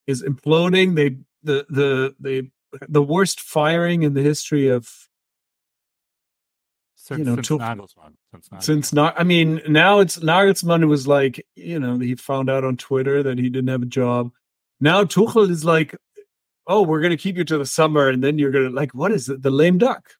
[0.07, 0.95] is imploding.
[0.95, 2.51] They the the they
[2.89, 4.89] the worst firing in the history of
[6.95, 8.13] since, you know, since to- Nagelsmann.
[8.31, 8.63] Since, Nagelsmann.
[8.63, 9.19] since not.
[9.19, 13.37] I mean, now it's Nagelsmann was like you know he found out on Twitter that
[13.37, 14.31] he didn't have a job.
[14.79, 15.95] Now Tuchel is like,
[16.67, 19.29] oh, we're gonna keep you to the summer, and then you're gonna like, what is
[19.29, 19.41] it?
[19.41, 20.11] The lame duck.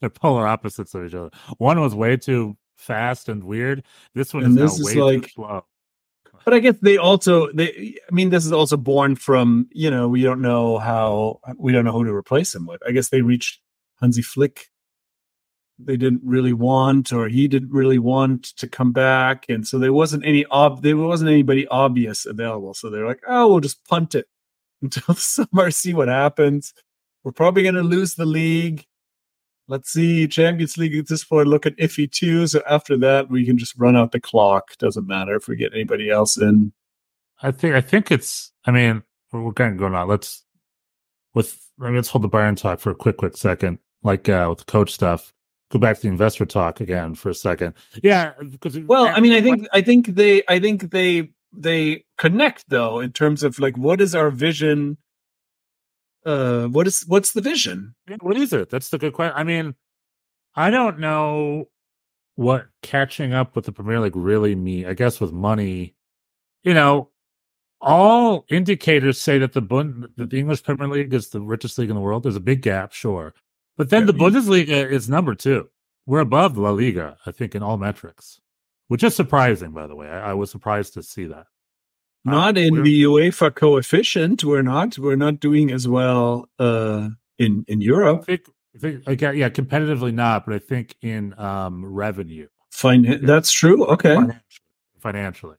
[0.00, 1.30] They're polar opposites of each other.
[1.58, 3.84] One was way too fast and weird.
[4.14, 5.64] This one And is this now is way like- too slow.
[6.44, 10.08] But I guess they also they I mean this is also born from, you know,
[10.08, 12.82] we don't know how we don't know who to replace him with.
[12.86, 13.60] I guess they reached
[14.00, 14.68] Hansi Flick.
[15.78, 19.92] They didn't really want or he didn't really want to come back and so there
[19.92, 22.74] wasn't any ob there wasn't anybody obvious available.
[22.74, 24.26] So they're like, "Oh, we'll just punt it
[24.82, 26.74] until the summer see what happens.
[27.24, 28.86] We're probably going to lose the league.
[29.66, 32.46] Let's see, Champions League at this point looking iffy too.
[32.46, 34.76] So after that, we can just run out the clock.
[34.76, 36.72] Doesn't matter if we get anybody else in.
[37.42, 38.52] I think I think it's.
[38.66, 40.08] I mean, we're, we're kind of going on.
[40.08, 40.44] Let's
[41.32, 41.58] with.
[41.80, 43.78] I mean, let's hold the Bayern talk for a quick, quick second.
[44.02, 45.32] Like uh, with the coach stuff.
[45.70, 47.74] Go back to the investor talk again for a second.
[48.02, 52.68] Yeah, because Well, I mean, I think I think they I think they they connect
[52.68, 54.98] though in terms of like what is our vision.
[56.24, 57.94] Uh, what is what's the vision?
[58.20, 58.70] What is it?
[58.70, 59.34] That's the good question.
[59.36, 59.74] I mean,
[60.54, 61.68] I don't know
[62.36, 64.86] what catching up with the Premier League really mean.
[64.86, 65.94] I guess with money,
[66.62, 67.10] you know,
[67.80, 71.90] all indicators say that the Bund, that the English Premier League is the richest league
[71.90, 72.22] in the world.
[72.22, 73.34] There's a big gap, sure,
[73.76, 75.68] but then Yeah, the Bundesliga is number two.
[76.06, 78.40] We're above La Liga, I think, in all metrics,
[78.88, 79.72] which is surprising.
[79.72, 81.46] By the way, I, I was surprised to see that.
[82.26, 84.44] Uh, Not in the UEFA coefficient.
[84.44, 84.98] We're not.
[84.98, 88.24] We're not doing as well uh, in in I Europe.
[88.24, 88.42] think,
[88.74, 92.48] I think, okay, yeah, competitively not, but I think in um, revenue.
[92.70, 93.84] Fine, that's true.
[93.86, 94.14] Okay.
[94.14, 94.40] financially.
[95.00, 95.56] financially.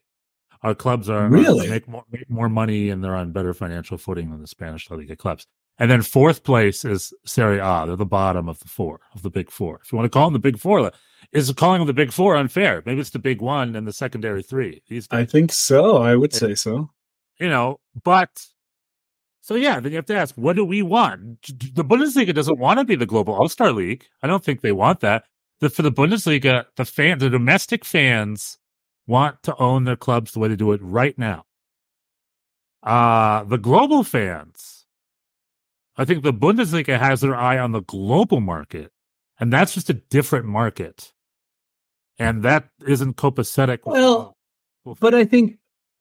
[0.63, 1.69] Our clubs are Really?
[1.69, 4.97] make more make more money and they're on better financial footing than the Spanish La
[4.97, 5.45] Liga clubs.
[5.77, 7.83] And then fourth place is Serie A.
[7.85, 9.81] They're the bottom of the four, of the big four.
[9.83, 10.91] If you want to call them the big four,
[11.33, 12.81] is calling them the big four unfair?
[12.85, 14.81] Maybe it's the big one and the secondary three.
[14.87, 15.97] These I think so.
[15.97, 16.91] I would say so.
[17.39, 18.29] You know, but
[19.45, 21.43] so yeah, then you have to ask, what do we want?
[21.75, 24.07] The Bundesliga doesn't want to be the global All Star League.
[24.23, 25.25] I don't think they want that.
[25.59, 28.57] The, for the Bundesliga, the fan, the domestic fans
[29.05, 31.43] want to own their clubs the way they do it right now.
[32.81, 34.74] Uh the global fans,
[35.97, 38.91] I think the Bundesliga has their eye on the global market,
[39.39, 41.13] and that's just a different market.
[42.19, 43.79] And that isn't copacetic.
[43.85, 44.35] Well,
[44.99, 45.57] but I think,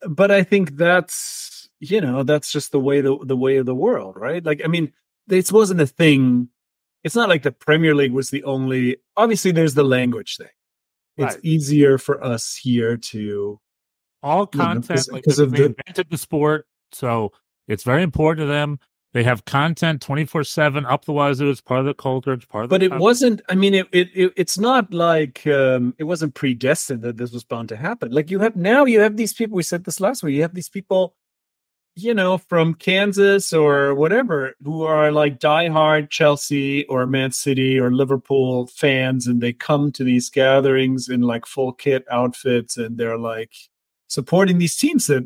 [0.07, 3.75] but I think that's you know that's just the way the the way of the
[3.75, 4.43] world, right?
[4.43, 4.93] Like, I mean,
[5.27, 6.49] this wasn't a thing.
[7.03, 8.97] It's not like the Premier League was the only.
[9.17, 10.47] Obviously, there's the language thing.
[11.17, 11.45] It's Right.
[11.45, 13.59] easier for us here to
[14.23, 17.31] all you know, content 'cause- like 'cause they of the- invented the sport so
[17.67, 18.79] it's very important to them
[19.15, 22.69] they have content 24-7 up the wazoo it's part of the culture it's part of
[22.69, 26.35] the but it wasn't i mean it, it, it it's not like um it wasn't
[26.35, 28.11] predestined that this was bound to happen.
[28.11, 30.53] Like you have now you have these people we said this last week you have
[30.53, 31.15] these people
[31.95, 37.93] you know from kansas or whatever who are like diehard chelsea or man city or
[37.93, 43.17] liverpool fans and they come to these gatherings in like full kit outfits and they're
[43.17, 43.53] like
[44.07, 45.25] supporting these teams that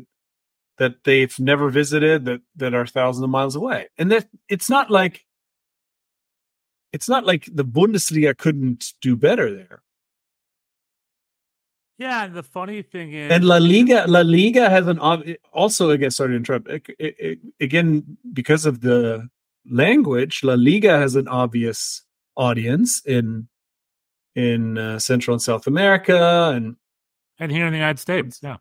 [0.80, 4.90] that they've never visited that that are thousands of miles away and that it's not
[4.90, 5.24] like
[6.92, 9.82] it's not like the Bundesliga couldn't do better there.
[11.98, 14.98] yeah and the funny thing is And La Liga, La Liga has an
[15.52, 16.10] also again.
[16.10, 16.68] Sorry to interrupt.
[16.68, 19.28] Ag- ag- Again, because of the
[19.70, 22.02] language, La Liga has an obvious
[22.36, 23.48] audience in
[24.34, 26.76] in uh, Central and South America, and
[27.38, 28.56] and here in the united states yeah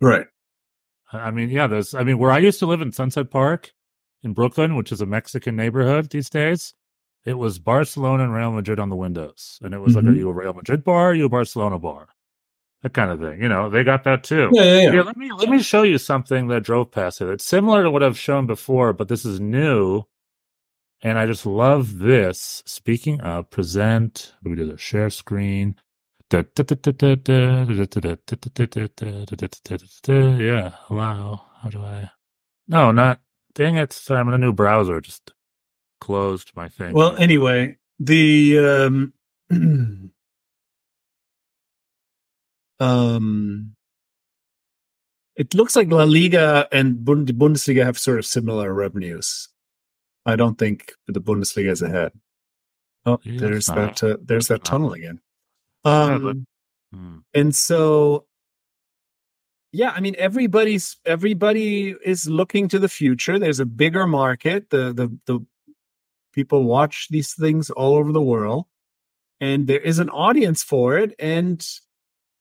[0.00, 0.26] right.
[1.12, 3.72] I mean yeah there's i mean where i used to live in sunset park
[4.22, 6.74] in brooklyn which is a mexican neighborhood these days
[7.24, 10.10] it was barcelona and real madrid on the windows and it was like Mhm.
[10.10, 12.08] are you a real madrid bar are you a barcelona bar
[12.82, 14.90] that kind of thing you know they got that too Yeah, yeah, yeah.
[14.92, 17.28] Here, let me let me show you something that drove past it.
[17.28, 20.04] It's similar to what I've shown before, but this is new,
[21.02, 22.62] and I just love this.
[22.66, 25.74] Speaking of present, we do the share screen.
[30.40, 31.40] Yeah, hello.
[31.62, 32.10] How do I?
[32.66, 33.20] No, not.
[33.54, 33.98] Dang it!
[34.10, 35.00] I'm in a new browser.
[35.00, 35.32] Just
[36.00, 36.92] closed my thing.
[36.92, 39.12] Well, anyway, the um,
[42.80, 43.74] um,
[45.34, 49.48] it looks like La Liga and Bund- Bundesliga have sort of similar revenues.
[50.26, 52.12] I don't think the Bundesliga is ahead.
[53.06, 54.02] Oh, Yeah, there's that.
[54.02, 55.20] Uh, there's that tunnel again.
[55.88, 56.46] Um,
[56.92, 57.18] Hmm.
[57.34, 58.24] and so,
[59.72, 63.38] yeah, I mean, everybody's everybody is looking to the future.
[63.38, 64.70] There's a bigger market.
[64.70, 65.44] The the the
[66.32, 68.64] people watch these things all over the world,
[69.40, 71.14] and there is an audience for it.
[71.18, 71.66] And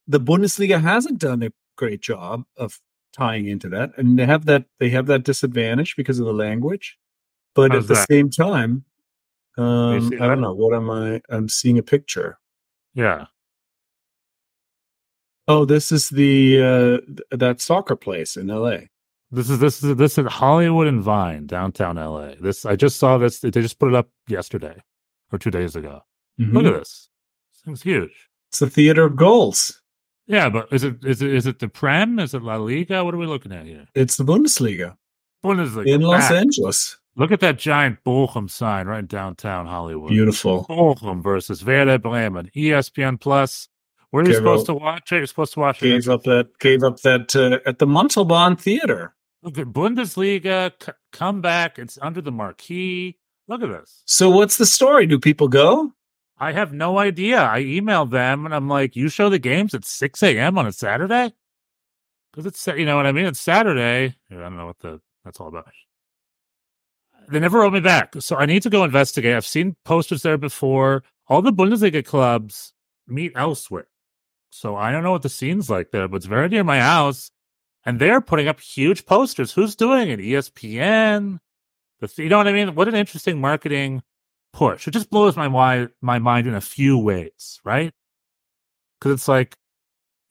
[0.08, 2.80] the Bundesliga hasn't done a great job of
[3.12, 6.98] tying into that, and they have that they have that disadvantage because of the language.
[7.54, 8.08] But How's at the that?
[8.08, 8.86] same time,
[9.58, 10.54] um, I don't know.
[10.54, 11.22] What am I?
[11.30, 12.38] I'm seeing a picture.
[12.94, 13.26] yeah.
[15.48, 18.90] Oh, this is the uh th- that soccer place in L.A.
[19.32, 22.32] This is this is this is Hollywood and Vine, downtown LA.
[22.40, 23.40] This I just saw this.
[23.40, 24.82] They just put it up yesterday
[25.32, 26.02] or two days ago.
[26.38, 26.68] Look Mhm.
[26.76, 27.10] at this.
[27.54, 28.30] This thing's huge.
[28.50, 29.82] It's the theater of goals.
[30.28, 32.20] Yeah, but is it is it is it the Prem?
[32.20, 33.04] Is it La Liga?
[33.04, 33.88] What are we looking at here?
[33.96, 34.96] It's the Bundesliga
[35.44, 35.88] Bundesliga.
[35.88, 36.32] in Los back.
[36.32, 36.98] Angeles.
[37.16, 40.10] Look at that giant Bochum sign right in downtown Hollywood.
[40.10, 40.66] Beautiful.
[40.70, 42.50] Bochum versus Werder Bremen.
[42.56, 43.68] ESPN Plus.
[44.12, 45.18] Where are you supposed to watch it?
[45.18, 45.90] You're supposed to watch it.
[45.90, 46.58] Gave up that.
[46.60, 49.14] Gave up that uh, at the Montalban Theater.
[49.44, 50.72] Look at Bundesliga.
[50.82, 51.78] C- come back.
[51.78, 53.18] It's under the marquee.
[53.48, 54.04] Look at this.
[54.06, 55.06] So what's the story?
[55.06, 55.94] Do people go?
[56.38, 57.42] I have no idea.
[57.42, 60.58] I emailed them and I'm like, you show the games at 6 a.m.
[60.58, 61.34] on a Saturday?
[62.32, 63.26] Because it's, you know what I mean?
[63.26, 64.16] It's Saturday.
[64.30, 65.68] I don't know what the that's all about.
[67.30, 68.14] They never wrote me back.
[68.20, 69.36] So I need to go investigate.
[69.36, 71.04] I've seen posters there before.
[71.28, 72.74] All the Bundesliga clubs
[73.08, 73.88] meet elsewhere.
[74.50, 77.32] So I don't know what the scene's like there, but it's very near my house.
[77.86, 79.54] And they're putting up huge posters.
[79.54, 80.20] Who's doing it?
[80.20, 81.40] ESPN.
[82.00, 82.76] The, you know what I mean?
[82.76, 84.04] What an interesting marketing
[84.54, 84.88] push.
[84.88, 87.94] It just blows my wi- my mind in a few ways, right?
[89.00, 89.56] Because it's like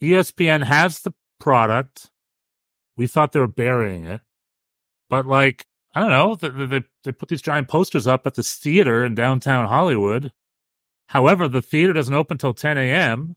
[0.03, 2.11] ESPN has the product.
[2.97, 4.21] We thought they were burying it,
[5.09, 8.55] but like I don't know, they, they they put these giant posters up at this
[8.55, 10.33] theater in downtown Hollywood.
[11.09, 13.37] However, the theater doesn't open till 10 a.m.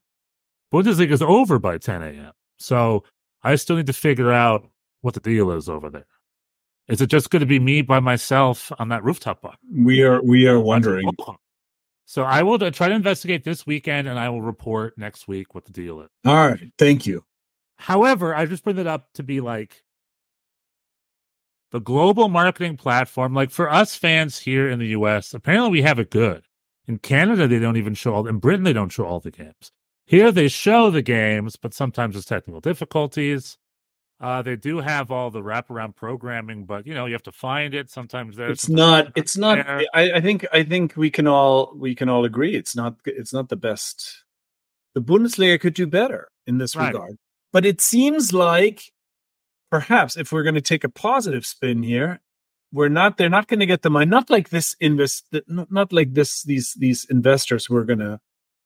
[0.73, 2.31] Bundesliga is over by 10 a.m.
[2.57, 3.03] So
[3.43, 4.67] I still need to figure out
[5.01, 6.05] what the deal is over there.
[6.87, 9.55] Is it just going to be me by myself on that rooftop bar?
[9.71, 11.09] We are we are wondering.
[12.05, 15.65] So I will try to investigate this weekend, and I will report next week what
[15.65, 16.09] the deal is.
[16.25, 17.23] All right, thank you.
[17.77, 19.83] However, I just bring it up to be like
[21.71, 23.35] the global marketing platform.
[23.35, 26.43] Like for us fans here in the U.S., apparently we have it good.
[26.87, 28.27] In Canada, they don't even show all.
[28.27, 29.71] In Britain, they don't show all the games.
[30.09, 33.59] Here, they show the games, but sometimes there's technical difficulties.
[34.19, 37.75] Uh, they do have all the wraparound programming, but you know you have to find
[37.75, 37.91] it.
[37.91, 39.11] Sometimes there's It's not.
[39.15, 39.59] It's not.
[39.69, 40.47] I, I think.
[40.51, 42.55] I think we can all we can all agree.
[42.55, 42.95] It's not.
[43.05, 44.23] It's not the best.
[44.95, 46.91] The Bundesliga could do better in this Right.
[46.91, 47.15] regard,
[47.53, 48.81] but it seems like
[49.69, 52.19] perhaps if we're going to take a positive spin here,
[52.73, 53.17] we're not.
[53.17, 54.07] They're not going to get the money.
[54.07, 55.27] Not like this invest.
[55.47, 56.41] Not not like this.
[56.41, 58.19] These these investors who are going to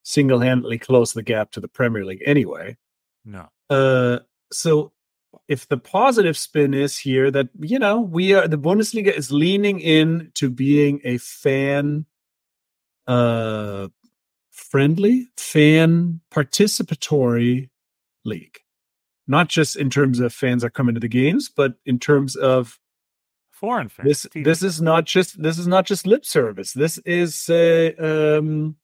[0.04, 2.76] single handedly close the gap to the Premier League anyway.
[3.24, 3.48] no.
[3.70, 4.18] Uh,
[4.52, 4.92] so
[5.48, 9.80] if the positive spin is here that you know we are the Bundesliga is leaning
[9.80, 12.06] in to being a fan
[13.06, 13.88] uh
[14.50, 17.68] friendly fan participatory
[18.24, 18.58] league
[19.26, 22.78] not just in terms of fans are coming to the games but in terms of
[23.50, 24.06] Foreign fans.
[24.06, 24.44] this TV.
[24.44, 28.76] this is not just this is not just lip service this is uh, um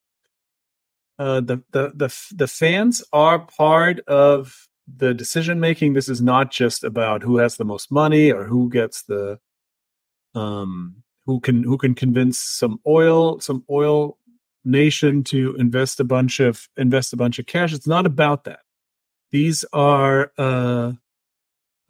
[1.20, 5.92] uh the, the the the fans are part of the decision making.
[5.92, 9.38] This is not just about who has the most money or who gets the
[10.34, 14.16] um who can who can convince some oil some oil
[14.64, 17.74] nation to invest a bunch of invest a bunch of cash.
[17.74, 18.60] It's not about that.
[19.30, 20.92] These are uh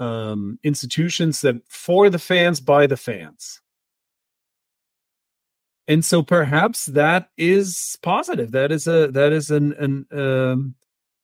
[0.00, 3.60] um institutions that for the fans by the fans
[5.90, 8.52] and so perhaps that is positive.
[8.52, 10.76] That is a that is an an um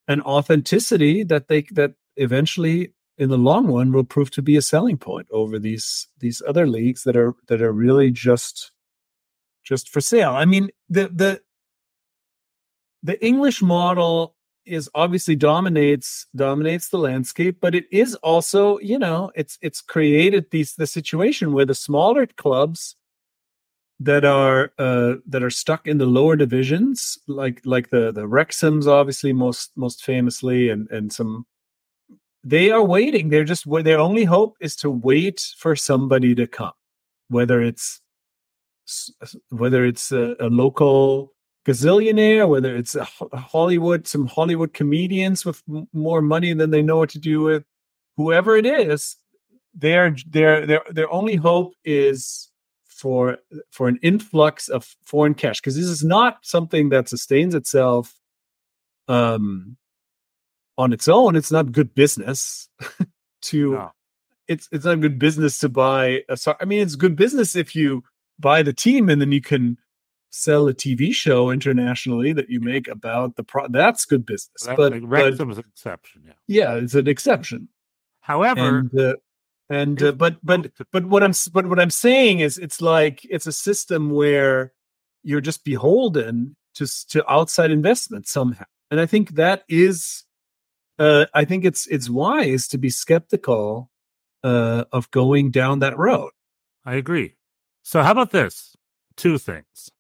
[0.09, 4.63] an authenticity that they that eventually in the long run will prove to be a
[4.63, 8.73] selling point over these these other leagues that are that are really just
[9.63, 10.33] just for sale.
[10.35, 11.41] I mean the the
[13.05, 19.31] the english model is obviously dominates dominates the landscape but it is also you know
[19.37, 22.97] it's it's created these the situation where the smaller clubs
[24.01, 28.87] that are uh that are stuck in the lower divisions like like the the Wrexhams
[28.87, 31.47] obviously most most famously and and some
[32.45, 33.29] they are waiting.
[33.29, 36.73] They're just their only hope is to wait for somebody to come
[37.29, 38.01] whether it's
[39.51, 41.33] whether it's a, a local
[41.67, 43.05] gazillionaire whether it's a
[43.35, 47.65] hollywood some hollywood comedians with m- more money than they know what to do with.
[48.17, 49.17] Whoever it is
[49.75, 52.51] their their their their only hope is
[52.97, 53.39] for
[53.71, 58.15] for an influx of foreign cash because this is not something that sustains itself
[59.09, 59.77] um
[60.79, 62.69] on its own it's not good business
[63.43, 63.93] to No.
[64.49, 68.03] it's it's not good business to buy a i mean it's good business if you
[68.39, 69.77] buy the team and then you can
[70.31, 74.77] sell a tv show internationally that you make about the pro that's good business That,
[74.77, 76.23] but, like, but is an exception.
[76.27, 76.33] Yeah.
[76.49, 77.69] yeah it's an exception
[78.21, 79.15] However, and uh,
[79.69, 83.47] and uh, but but but what i'm but what i'm saying is it's like it's
[83.47, 84.73] a system where
[85.23, 90.25] you're just beholden to to outside investment somehow and i think that is
[90.99, 93.91] uh i think it's it's wise to be skeptical
[94.45, 96.31] uh of going down that road
[96.87, 97.35] I agree.
[97.83, 98.77] So how about this?
[99.17, 99.91] Two things.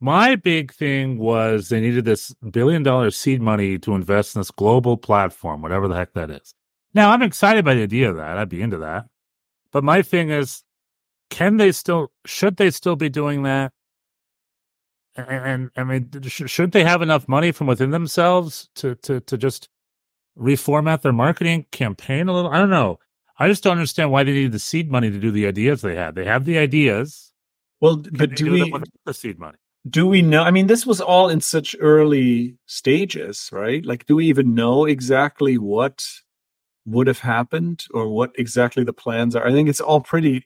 [0.00, 4.50] My big thing was they needed this billion dollar seed money to invest in this
[4.50, 6.54] global platform, whatever the heck that is.
[6.94, 8.38] Now I'm excited by the idea of that.
[8.38, 9.06] I'd be into that.
[9.72, 10.62] But my thing is,
[11.30, 13.72] can they still should they still be doing that?
[15.16, 19.20] And, and I mean, sh- shouldn't they have enough money from within themselves to to
[19.20, 19.68] to just
[20.38, 22.50] reformat their marketing campaign a little?
[22.50, 22.98] I don't know.
[23.38, 25.96] I just don't understand why they needed the seed money to do the ideas they
[25.96, 26.14] had.
[26.14, 27.32] They have the ideas,
[27.80, 28.72] well can but do do we
[29.04, 29.58] the seed money?
[29.88, 34.16] do we know i mean this was all in such early stages right like do
[34.16, 36.02] we even know exactly what
[36.86, 40.44] would have happened or what exactly the plans are i think it's all pretty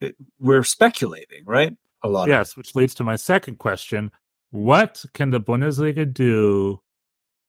[0.00, 4.12] it, we're speculating right a lot of Yes, which leads to my second question:
[4.50, 6.80] What can the Bundesliga do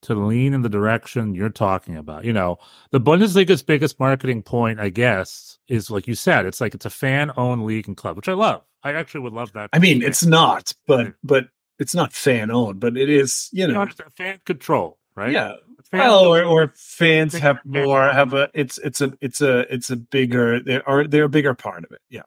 [0.04, 2.24] to lean in the direction you're talking about?
[2.24, 2.58] You know,
[2.92, 6.90] the Bundesliga's biggest marketing point, I guess, is like you said, it's like it's a
[6.90, 8.64] fan-owned league and club, which I love.
[8.84, 9.70] I actually would love that.
[9.74, 13.74] i mean it's not but but it's not fan owned but it is you You
[13.74, 13.86] know
[14.16, 15.32] fan control, right?
[15.32, 15.54] yeah
[15.92, 19.96] well or, or fans have more have a it's it's a it's a it's a
[19.96, 22.22] bigger they are they're a bigger part of it yeah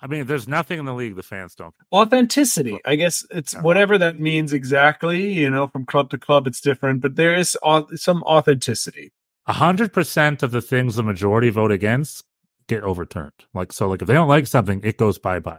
[0.00, 1.74] I mean, there's nothing in the league the fans don't.
[1.92, 6.60] authenticity i guess it's whatever that means exactly you know from club to club it's
[6.60, 7.56] different but there is
[7.96, 9.12] some authenticity
[9.46, 12.24] A hundred percent of the things the majority vote against
[12.68, 13.32] get overturned.
[13.54, 15.58] Like so, like if they don't like something, it goes bye bye.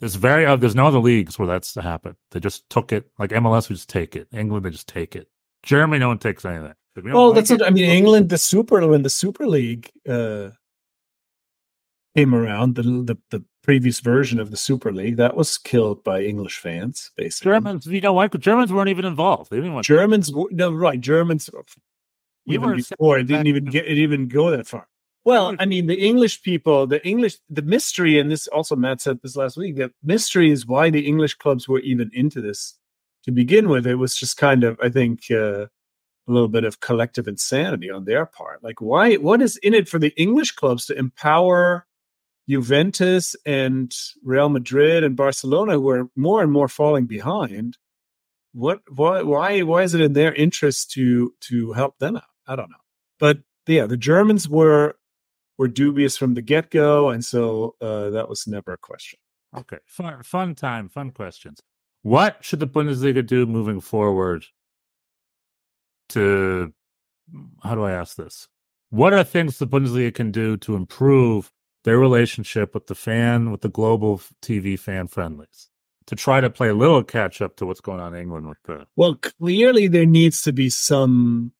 [0.00, 2.16] There's very uh, there's no other leagues where that's happened.
[2.32, 3.10] They just took it.
[3.18, 4.28] Like MLS, would just take it.
[4.32, 5.28] England, they just take it.
[5.62, 6.74] Germany, no one takes anything.
[6.94, 7.84] If we Well, like that's it, I mean.
[7.84, 10.50] England, the Super when the Super League uh,
[12.16, 16.22] came around, the, the the previous version of the Super League that was killed by
[16.22, 17.10] English fans.
[17.16, 19.50] Basically, Germans, you know, like Germans weren't even involved.
[19.50, 19.84] They didn't want.
[19.84, 21.00] Germans, no, right?
[21.00, 21.50] Germans,
[22.46, 24.88] We even were before it didn't even get it even go that far.
[25.24, 29.18] Well, I mean, the English people, the English, the mystery, and this also Matt said
[29.22, 29.74] this last week.
[29.74, 32.75] The mystery is why the English clubs were even into this
[33.26, 33.86] to begin with.
[33.86, 35.66] It was just kind of, I think, uh,
[36.28, 38.62] a little bit of collective insanity on their part.
[38.62, 39.14] Like, why?
[39.14, 41.86] What is in it for the English clubs to empower
[42.48, 47.76] Juventus and Real Madrid and Barcelona, who are more and more falling behind?
[48.52, 48.80] What?
[48.88, 49.22] Why?
[49.22, 49.62] Why?
[49.62, 52.24] Why is it in their interest to to help them out?
[52.46, 52.76] I don't know.
[53.18, 54.96] But yeah, the Germans were
[55.58, 59.18] were dubious from the get go, and so uh, that was never a question.
[59.56, 61.60] Okay, fun, fun time, fun questions.
[62.06, 64.44] What should the Bundesliga do moving forward?
[66.10, 66.72] To
[67.64, 68.46] how do I ask this?
[68.90, 71.50] What are things the Bundesliga can do to improve
[71.82, 75.68] their relationship with the fan, with the global TV fan friendlies,
[76.06, 78.62] to try to play a little catch up to what's going on in England with
[78.66, 81.50] the Well, clearly there needs to be some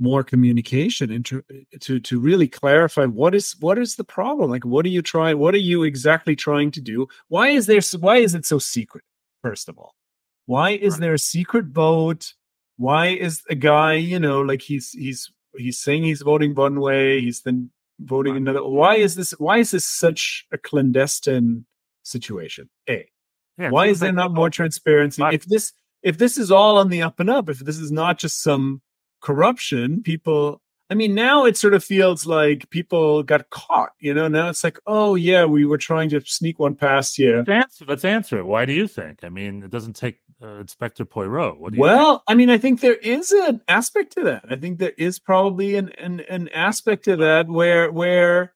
[0.00, 1.44] more communication into
[1.78, 4.50] to to really clarify what is what is the problem.
[4.50, 5.38] Like, what are you trying?
[5.38, 7.06] What are you exactly trying to do?
[7.28, 7.80] Why is there?
[8.00, 9.04] Why is it so secret?
[9.42, 9.94] First of all,
[10.46, 11.00] why is Right.
[11.00, 12.34] there a secret vote?
[12.76, 17.20] Why is a guy, you know, like he's he's he's saying he's voting one way,
[17.20, 18.40] he's then voting Right.
[18.42, 18.64] another.
[18.64, 19.32] Why is this?
[19.32, 21.66] Why is this such a clandestine
[22.02, 22.70] situation?
[22.88, 23.08] A.
[23.58, 25.22] yeah, Why is there not more transparency?
[25.32, 25.72] If this
[26.02, 28.80] if this is all on the up and up, if this is not just some
[29.20, 34.26] corruption, people I mean now it sort of feels like people got caught, you know.
[34.26, 37.38] Now it's like, oh yeah, we were trying to sneak one past here.
[37.38, 38.46] Let's answer, let's answer it.
[38.46, 39.22] Why do you think?
[39.22, 41.60] I mean, it doesn't take uh, Inspector Poirot.
[41.60, 44.46] What do you Well, I mean, I think there is an aspect to that.
[44.50, 48.54] I think there is probably an an, an aspect to that where where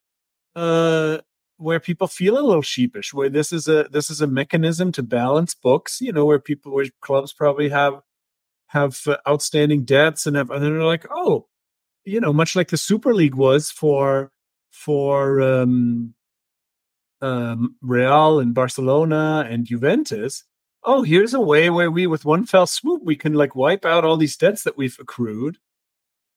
[0.57, 1.19] uh
[1.57, 5.03] where people feel a little sheepish, where this is a this is a mechanism to
[5.03, 8.01] balance books, you know, where people where clubs probably have
[8.67, 11.47] have uh, outstanding debts and have and they're like, oh,
[12.05, 14.31] you know, much like the Super League was for
[14.71, 16.13] for um
[17.21, 20.43] um Real and Barcelona and Juventus
[20.85, 24.05] oh, here's a way where we, with one fell swoop, we can like wipe out
[24.05, 25.57] all these debts that we've accrued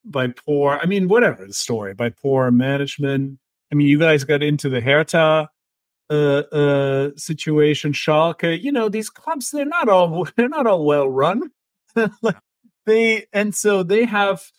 [0.05, 3.39] by poor, I mean, whatever the story, by poor management.
[3.71, 5.51] I mean, you guys got into the Hertha
[6.11, 8.61] uh, uh, situation, Schalke.
[8.61, 11.51] You know, these clubs, they're not all, they're not all well run.
[12.23, 12.37] like
[12.87, 14.51] they, and so they have,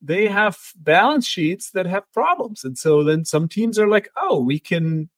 [0.00, 2.64] they have balance sheets that have problems.
[2.64, 5.08] And so then some teams are like, oh, we can,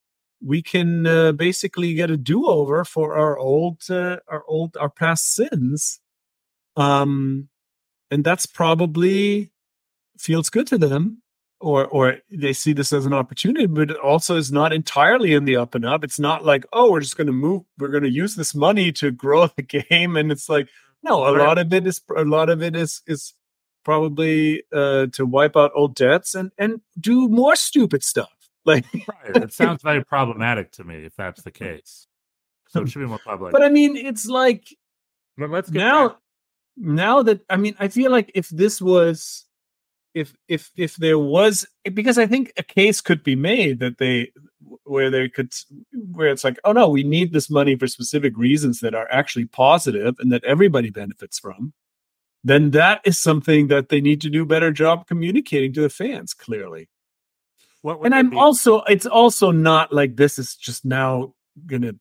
[0.44, 5.34] we can uh, basically get a do-over for our old uh, our old our past
[5.34, 6.00] sins.
[6.76, 7.48] Um
[8.10, 9.50] and that's probably
[10.18, 11.22] feels good to them
[11.60, 15.44] or or they see this as an opportunity but it also is not entirely in
[15.44, 16.04] the up and up.
[16.04, 18.92] It's not like oh we're just going to move we're going to use this money
[18.92, 20.16] to grow the game.
[20.16, 20.68] And it's like
[21.02, 23.34] no a lot of it is a lot of it is is
[23.88, 28.34] probably uh to wipe out old debts and and do more stupid stuff
[28.72, 29.42] like Right.
[29.44, 32.06] It sounds very problematic to me if that's the case.
[32.70, 33.50] So it should be more public.
[33.54, 34.64] but i mean it's like
[35.38, 36.18] But let's get now back-
[37.00, 39.46] now that i mean i feel like if this was
[40.14, 41.54] if if if there was
[42.00, 44.16] because i think a case could be made that they
[44.94, 45.50] where they could
[46.16, 49.46] where it's like oh no we need this money for specific reasons that are actually
[49.64, 51.72] positive and that everybody benefits from
[52.44, 55.90] then that is something that they need to do a better job communicating to the
[55.90, 56.88] fans clearly.
[57.82, 61.34] What and i'm be- also it's also not like this is just now
[61.66, 61.94] gonna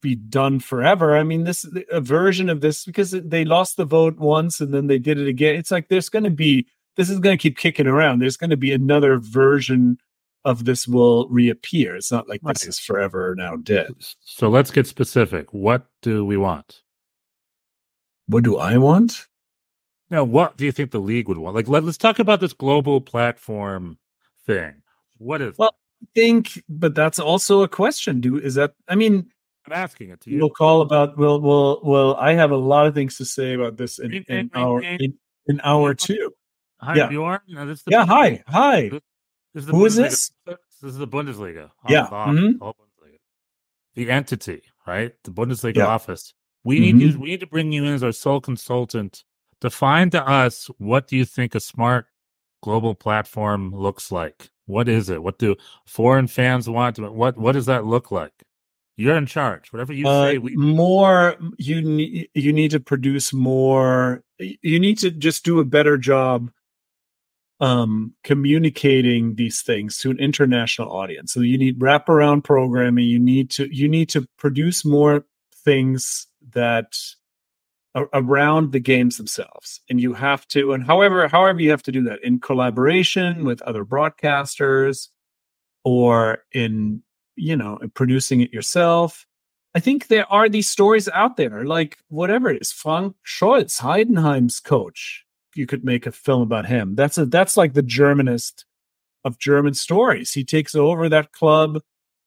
[0.00, 1.16] be done forever.
[1.16, 4.86] I mean this a version of this because they lost the vote once and then
[4.86, 5.56] they did it again.
[5.56, 8.20] It's like there's gonna be this is gonna keep kicking around.
[8.20, 9.98] There's gonna be another version
[10.44, 11.96] of this will reappear.
[11.96, 13.94] It's not like this is forever now dead.
[14.20, 15.52] So let's get specific.
[15.54, 16.82] What do we want?
[18.26, 19.26] what do i want
[20.10, 21.54] Now, what do you think the league would want?
[21.56, 23.98] Like, let, let's talk about this global platform
[24.46, 24.82] thing.
[25.18, 25.56] What is?
[25.58, 29.26] Well, I think but that's also a question do is that i mean
[29.66, 30.38] I'm asking it to you.
[30.38, 33.78] we'll call about we'll we'll well i have a lot of things to say about
[33.78, 35.14] this in, in ring, our in,
[35.46, 36.34] in hour two
[36.80, 37.06] Hi, yeah.
[37.06, 37.40] Bjorn.
[37.48, 38.42] Now, this is the yeah hi Bundesliga.
[38.48, 39.00] hi This
[39.62, 40.02] is the Who is Bundesliga.
[40.02, 40.30] this?
[40.46, 41.70] This is the Bundesliga.
[41.88, 42.58] Yeah, mhm.
[42.58, 43.18] Bundesliga.
[43.94, 45.14] The entity, right?
[45.24, 45.86] The Bundesliga Yeah.
[45.86, 46.34] office.
[46.64, 47.00] We need Mhm.
[47.00, 47.18] you.
[47.20, 49.24] We need to bring you in as our sole consultant.
[49.64, 52.04] Define to us what do you think a smart
[52.62, 54.50] global platform looks like?
[54.66, 55.22] What is it?
[55.22, 55.56] What do
[55.86, 56.98] foreign fans want?
[56.98, 58.34] What what does that look like?
[58.98, 59.72] You're in charge.
[59.72, 64.98] Whatever you Uh, say, we more you need you need to produce more you need
[64.98, 66.50] to just do a better job
[67.60, 73.48] um communicating these things to an international audience so you need wraparound programming you need
[73.48, 75.24] to you need to produce more
[75.64, 76.92] things that
[78.12, 82.02] around the games themselves and you have to and however however you have to do
[82.02, 85.08] that in collaboration with other broadcasters
[85.84, 87.00] or in
[87.36, 89.26] you know producing it yourself
[89.74, 94.60] I think there are these stories out there, like whatever it is, Frank Scholz, Heidenheim's
[94.60, 95.24] coach.
[95.56, 96.94] You could make a film about him.
[96.94, 98.64] That's a that's like the Germanist
[99.24, 100.32] of German stories.
[100.32, 101.80] He takes over that club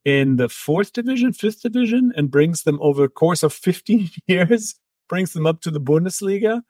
[0.04, 4.76] in the fourth division, fifth division, and brings them over the course of 15 years,
[5.08, 6.62] brings them up to the Bundesliga.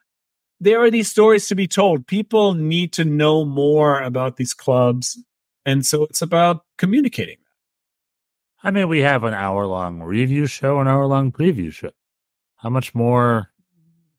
[0.60, 2.06] There are these stories to be told.
[2.06, 5.22] People need to know more about these clubs.
[5.64, 7.38] And so it's about communicating.
[8.62, 11.90] I mean, we have an hour long review show, an hour long preview show.
[12.56, 13.50] How much more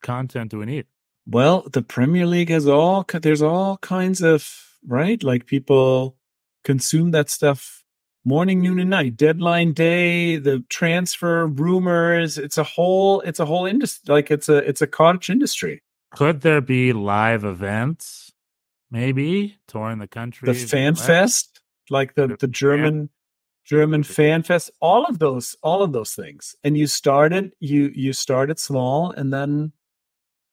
[0.01, 0.85] content do we need?
[1.25, 4.49] Well, the Premier League has all there's all kinds of
[4.87, 6.15] right, like people
[6.63, 7.78] consume that stuff
[8.25, 9.17] morning, noon, and night.
[9.17, 12.37] Deadline day, the transfer rumors.
[12.37, 14.13] It's a whole it's a whole industry.
[14.13, 15.81] Like it's a it's a cottage industry.
[16.11, 18.31] Could there be live events?
[18.91, 20.51] Maybe touring the country.
[20.51, 23.09] The fan fest, like the the German
[23.65, 24.71] German fan fest.
[24.81, 26.55] All of those, all of those things.
[26.63, 29.73] And you started you you started small, and then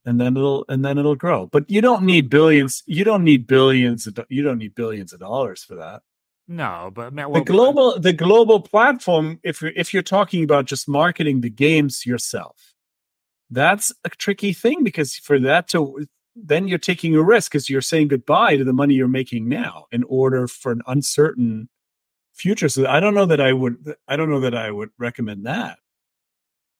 [0.04, 1.46] and then it'll and then it'll grow.
[1.46, 2.82] But you don't need billions.
[2.86, 4.06] You don't need billions.
[4.06, 6.02] Of, you don't need billions of dollars for that.
[6.48, 9.40] No, but man, the global the global platform.
[9.42, 12.74] If you're if you're talking about just marketing the games yourself,
[13.50, 17.80] that's a tricky thing because for that to then you're taking a risk because you're
[17.80, 21.68] saying goodbye to the money you're making now in order for an uncertain
[22.34, 22.68] future.
[22.68, 23.94] So I don't know that I would.
[24.06, 25.78] I don't know that I would recommend that.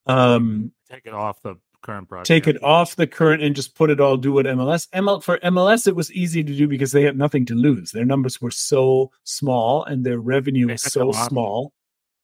[0.07, 2.27] Um, take it off the current project.
[2.27, 5.39] take it off the current and just put it all do what MLS ML for
[5.39, 7.93] MLS it was easy to do because they had nothing to lose.
[7.93, 11.73] Their numbers were so small and their revenue was so small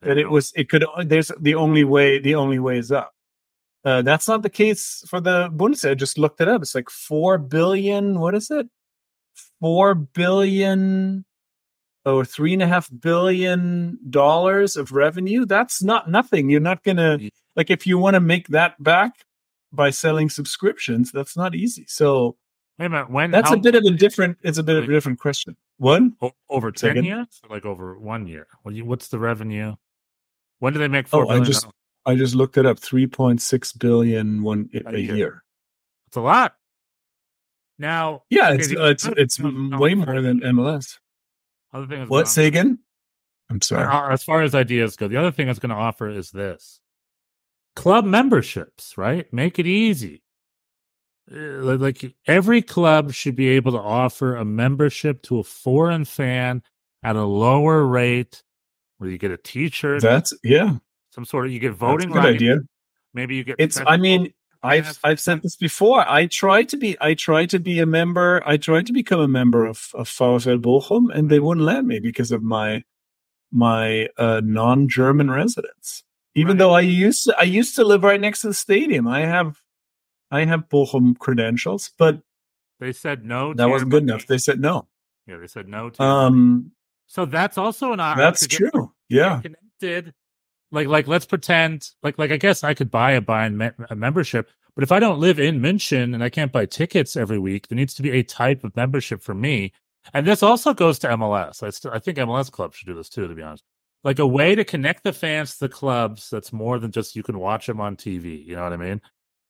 [0.02, 3.12] that it was it could there's the only way the only way is up.
[3.84, 5.90] Uh, that's not the case for the Bundesliga.
[5.90, 6.62] I just looked it up.
[6.62, 8.20] It's like four billion.
[8.20, 8.68] What is it?
[9.60, 11.24] Four billion
[12.04, 15.44] or three and a half billion dollars of revenue.
[15.46, 16.50] That's not nothing.
[16.50, 17.18] You're not gonna
[17.56, 19.24] like if you want to make that back
[19.72, 21.10] by selling subscriptions.
[21.12, 21.84] That's not easy.
[21.88, 22.36] So
[22.78, 23.10] Wait a minute.
[23.10, 24.38] When that's how- a bit of a different.
[24.42, 25.56] It's a bit of a different question.
[25.78, 26.16] One
[26.48, 28.46] over ten years, or like over one year.
[28.62, 29.74] What's the revenue?
[30.58, 31.74] When do they make Oh, four I just- dollars?
[32.06, 32.78] I just looked it up.
[32.80, 35.44] Three point six billion one a year.
[36.08, 36.56] It's a lot.
[37.78, 40.98] Now, Yeah, okay, it's uh, it's it's thing I was gonna way more than MLS.
[41.72, 42.38] Other thing I was What?
[42.38, 42.78] again?
[43.50, 44.12] I'm sorry.
[44.12, 46.80] As far as ideas go, the other thing I was going to offer is this
[47.76, 49.30] club memberships, right?
[49.32, 50.22] Make it easy.
[51.30, 56.62] Uh, Like every club should be able to offer a membership to a foreign fan
[57.02, 58.42] at a lower rate
[58.98, 60.76] where you get a t shirt, That's yeah.
[61.10, 62.58] some sort of, you get That's a voting good idea.
[63.14, 63.56] Maybe you get.
[63.58, 63.80] It's.
[63.86, 66.08] I mean, I've I've said this before.
[66.08, 66.96] I tried to be.
[67.00, 68.42] I tried to be a member.
[68.46, 72.00] I tried to become a member of of VfL Bochum, and they wouldn't let me
[72.00, 72.82] because of my
[73.50, 76.04] my uh, non-German residence.
[76.34, 76.58] Even Right.
[76.58, 79.06] though I used to, I used to live right next to the stadium.
[79.06, 79.60] I have
[80.30, 82.22] I have Bochum credentials, but
[82.80, 83.52] they said no.
[83.52, 84.26] to that wasn't good enough.
[84.26, 84.88] They said no.
[85.26, 86.02] Yeah, they said no to.
[86.02, 86.72] Um,
[87.06, 88.18] so that's also an option.
[88.24, 88.92] that's get true.
[89.08, 89.40] Yeah.
[89.42, 90.14] connected.
[90.70, 93.94] Like, like, let's pretend, like, like, I guess I could buy a buy me- a
[93.94, 97.68] membership, but if I don't live in München and I can't buy tickets every week,
[97.68, 99.72] there needs to be a type of membership for me.
[100.14, 101.62] And this also goes to MLS.
[101.62, 103.64] I, st- I think MLS clubs should do this too, to be honest.
[104.04, 107.22] Like a way to connect the fans to the clubs that's more than just you
[107.22, 108.44] can watch them on TV.
[108.44, 109.00] You know what I mean?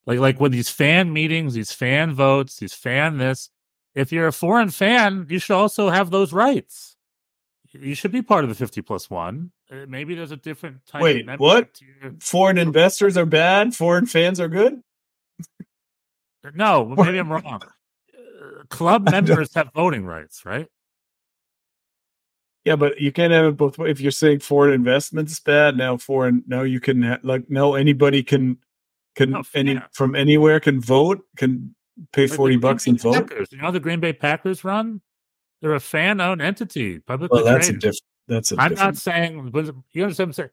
[0.05, 3.51] Like, like with these fan meetings, these fan votes, these fan this.
[3.95, 6.97] If you're a foreign fan, you should also have those rights.
[7.73, 9.53] You should be part of the 50 plus one.
[9.71, 11.81] Uh, Maybe there's a different type Wait, what?
[12.21, 13.75] Foreign investors are bad.
[13.75, 14.83] Foreign fans are good.
[16.55, 17.63] No, maybe I'm wrong.
[17.63, 20.69] Uh, Club members have voting rights, right?
[22.65, 23.91] Yeah, but you can't have it both ways.
[23.91, 28.23] If you're saying foreign investments bad, now foreign now you can ha- like no anybody
[28.23, 28.59] can
[29.17, 29.89] can No, any fair.
[29.93, 31.75] from anywhere can vote can
[32.13, 33.15] pay forty Green bucks Bay and vote.
[33.15, 33.49] Packers.
[33.51, 35.01] You know how the Green Bay Packers run?
[35.61, 37.81] They're a fan owned entity, publicly Well, that's a traded.
[37.81, 38.01] different.
[38.29, 38.95] That's a I'm different.
[38.95, 40.51] not saying, but you understand what I'm saying?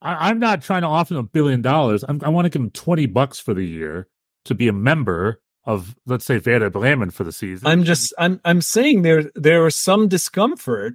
[0.00, 2.04] I, I'm not trying to offer them a billion dollars.
[2.08, 4.06] I'm, I want to give them 20 bucks for the year
[4.44, 7.66] to be a member of, let's say, Werder Bremen for the season.
[7.66, 10.94] I'm just I'm I'm saying there there was some discomfort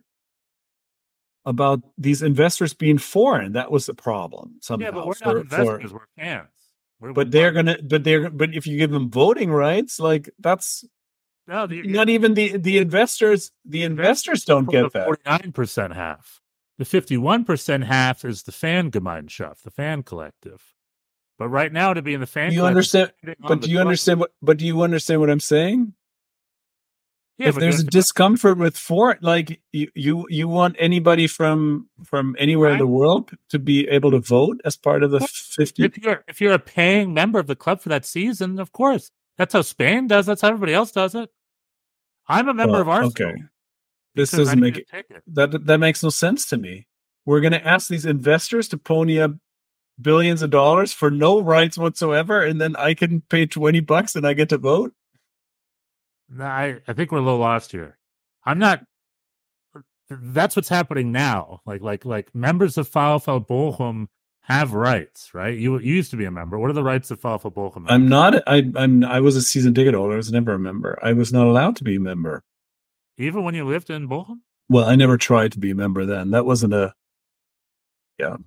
[1.45, 3.53] about these investors being foreign.
[3.53, 4.85] That was the problem somehow.
[4.85, 5.93] Yeah, but we're not for- investors.
[5.93, 6.47] We're fans.
[6.99, 10.85] We're, but they're gonna, but they're, but if you give them voting rights, like that's
[11.47, 13.51] no, the, not even the the investors.
[13.65, 15.05] The investors don't get that.
[15.05, 16.39] Forty-nine percent half.
[16.77, 20.73] The fifty-one percent half is the fan Gemeinschaft, the fan collective.
[21.37, 23.11] But right now, to be in the fan, you collective, understand?
[23.39, 24.31] But do you understand what?
[24.41, 25.93] But do you understand what I'm saying?
[27.37, 32.35] Yeah, if there's a discomfort with foreign, like you, you, you want anybody from from
[32.37, 35.83] anywhere in the world to be able to vote as part of the fifty.
[35.83, 39.09] if you're if you're a paying member of the club for that season, of course,
[39.37, 40.27] that's how Spain does.
[40.27, 41.31] That's how everybody else does it.
[42.27, 43.31] I'm a member Well, of oh, Arsenal.
[43.31, 43.43] Okay,
[44.13, 44.87] this doesn't make it.
[45.25, 46.87] That that makes no sense to me.
[47.25, 49.31] We're going to ask these investors to pony up
[49.99, 54.27] billions of dollars for no rights whatsoever, and then I can pay twenty bucks and
[54.27, 54.93] I get to vote.
[56.35, 57.97] No, I, I think we're a little lost here.
[58.45, 58.81] I'm not.
[60.09, 61.61] That's what's happening now.
[61.65, 64.07] Like like like members of VfL Bochum
[64.41, 65.57] have rights, right?
[65.57, 66.59] You you used to be a member.
[66.59, 67.85] What are the rights of VfL Bochum?
[67.87, 68.35] I'm not.
[68.47, 69.03] I I'm.
[69.03, 70.13] I was a season ticket holder.
[70.13, 70.99] I was never a member.
[71.01, 72.43] I was not allowed to be a member.
[73.17, 76.31] Even when you lived in Bochum, Well, I never tried to be a member then.
[76.31, 76.93] That wasn't a.
[78.19, 78.37] Yeah.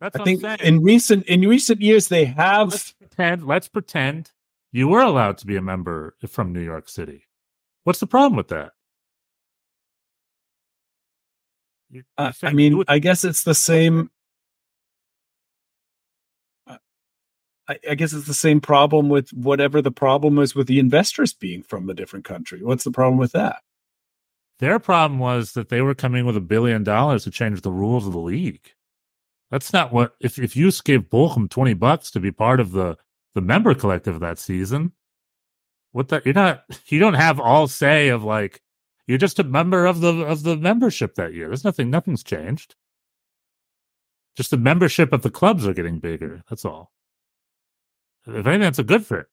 [0.00, 2.70] That's I think in recent in recent years they have.
[2.70, 3.46] let's pretend.
[3.46, 4.32] Let's pretend
[4.74, 7.28] you were allowed to be a member from New York City.
[7.84, 8.72] What's the problem with that?
[11.90, 14.10] You I, I think you mean, would- I guess it's the same.
[16.66, 16.78] Uh,
[17.68, 21.32] I, I guess it's the same problem with whatever the problem is with the investors
[21.32, 22.60] being from a different country.
[22.60, 23.62] What's the problem with that?
[24.58, 28.08] Their problem was that they were coming with a billion dollars to change the rules
[28.08, 28.72] of the league.
[29.52, 32.96] That's not what if if you gave Bochum twenty bucks to be part of the
[33.34, 34.92] the member collective that season,
[35.92, 38.62] what that you're not you don't have all say of like
[39.06, 41.48] you're just a member of the of the membership that year.
[41.48, 42.74] There's nothing nothing's changed.
[44.36, 46.42] Just the membership of the clubs are getting bigger.
[46.48, 46.90] That's all.
[48.26, 49.26] If anything, that's a good fit.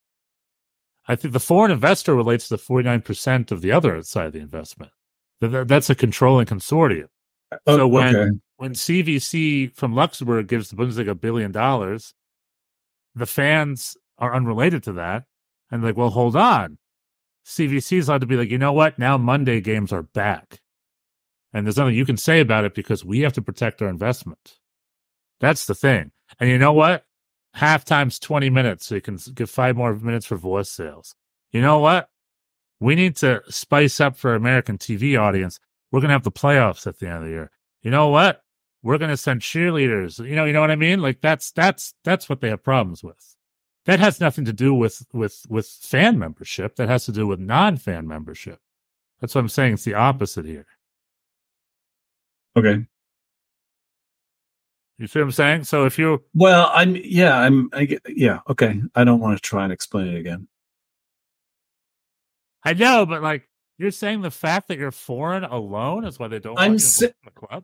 [1.07, 4.39] I think the foreign investor relates to the 49% of the other side of the
[4.39, 4.91] investment.
[5.39, 7.07] Th- th- That's a controlling consortium.
[7.65, 8.37] Oh, so Oh, when okay.
[8.57, 12.13] when CVC from Luxembourg gives the Bundesliga a billion dollars,
[13.15, 15.23] the fans are unrelated to that,
[15.71, 16.77] and like, well, hold on,
[17.45, 18.99] CVC is allowed to be like, you know what?
[18.99, 20.61] Now Monday games are back,
[21.53, 24.57] and there's nothing you can say about it because we have to protect our investment.
[25.39, 27.05] That's the thing, and you know what?
[27.53, 31.15] Half time's twenty minutes, so you can give five more minutes for voice sales.
[31.51, 32.09] You know what?
[32.79, 35.59] We need to spice up for American TV audience.
[35.91, 37.51] We're gonna have the playoffs at the end of the year.
[37.81, 38.41] You know what?
[38.83, 40.25] We're gonna send cheerleaders.
[40.25, 41.01] You know, you know what I mean?
[41.01, 43.35] Like that's that's that's what they have problems with.
[43.85, 46.75] That has nothing to do with with with fan membership.
[46.75, 48.59] That has to do with non-fan membership.
[49.19, 49.73] That's what I'm saying.
[49.75, 50.65] It's the opposite here.
[52.57, 52.85] Okay.
[54.97, 55.63] You see what I'm saying?
[55.63, 58.81] So if you Well, I'm yeah, I'm I yeah, okay.
[58.95, 60.47] I don't want to try and explain it again.
[62.63, 63.47] I know, but like
[63.79, 67.31] you're saying the fact that you're foreign alone is why they don't I'm si- the
[67.31, 67.63] club.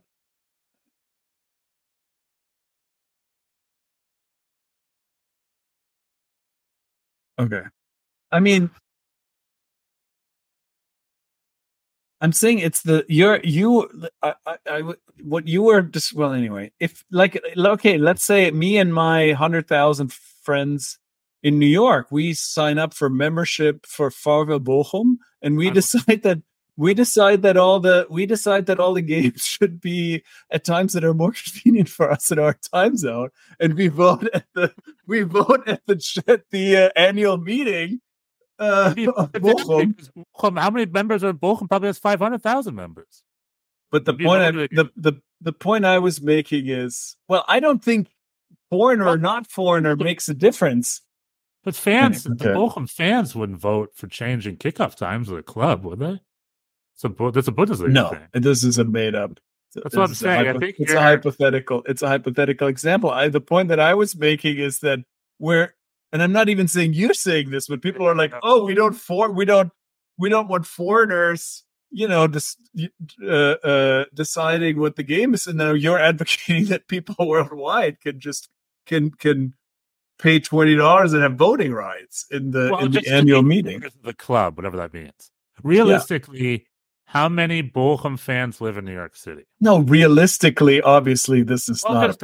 [7.39, 7.63] Okay.
[8.31, 8.69] I mean
[12.19, 13.89] I'm saying it's the you're you
[14.23, 18.77] I, I, I what you were just well anyway if like okay let's say me
[18.77, 20.97] and my hundred thousand friends
[21.43, 26.23] in New York we sign up for membership for VfL Bochum and we I'm- decide
[26.23, 26.41] that
[26.77, 30.93] we decide that all the we decide that all the games should be at times
[30.93, 34.73] that are more convenient for us in our time zone and we vote at the
[35.05, 37.99] we vote at the at the uh, annual meeting
[38.59, 39.95] uh, Bochum.
[40.35, 41.69] Bochum, how many members are in Bochum?
[41.69, 43.23] Probably has five hundred thousand members.
[43.91, 47.83] But the point, I, the, the the point I was making is, well, I don't
[47.83, 48.09] think
[48.69, 51.01] foreigner or not foreigner makes a difference.
[51.63, 52.47] But fans, the Okay.
[52.47, 56.21] Bochum fans wouldn't vote for changing kickoff times of the club, would they?
[56.97, 58.41] It's a, that's a Bundesliga No, thing.
[58.41, 59.39] this is a made up.
[59.75, 60.47] That's what I'm this is a saying.
[60.47, 61.83] I think it's a hypothetical.
[61.85, 63.11] It's a hypothetical example.
[63.11, 64.99] I the point that I was making is that
[65.37, 65.75] where,
[66.11, 68.93] and I'm not even saying you're saying this, but people are like, oh, we don't
[68.93, 69.71] for we don't
[70.17, 72.57] we don't want foreigners, you know, just
[73.23, 78.19] uh, uh, deciding what the game is, and now you're advocating that people worldwide can
[78.19, 78.49] just
[78.87, 79.53] can can
[80.17, 83.83] pay twenty dollars and have voting rights in the Well, in the annual meeting.
[83.83, 85.29] of The club, whatever that means.
[85.63, 86.66] Realistically,
[87.07, 89.45] how many Bochum fans live in New York City?
[89.61, 92.19] No, realistically, obviously, this is Well, not as a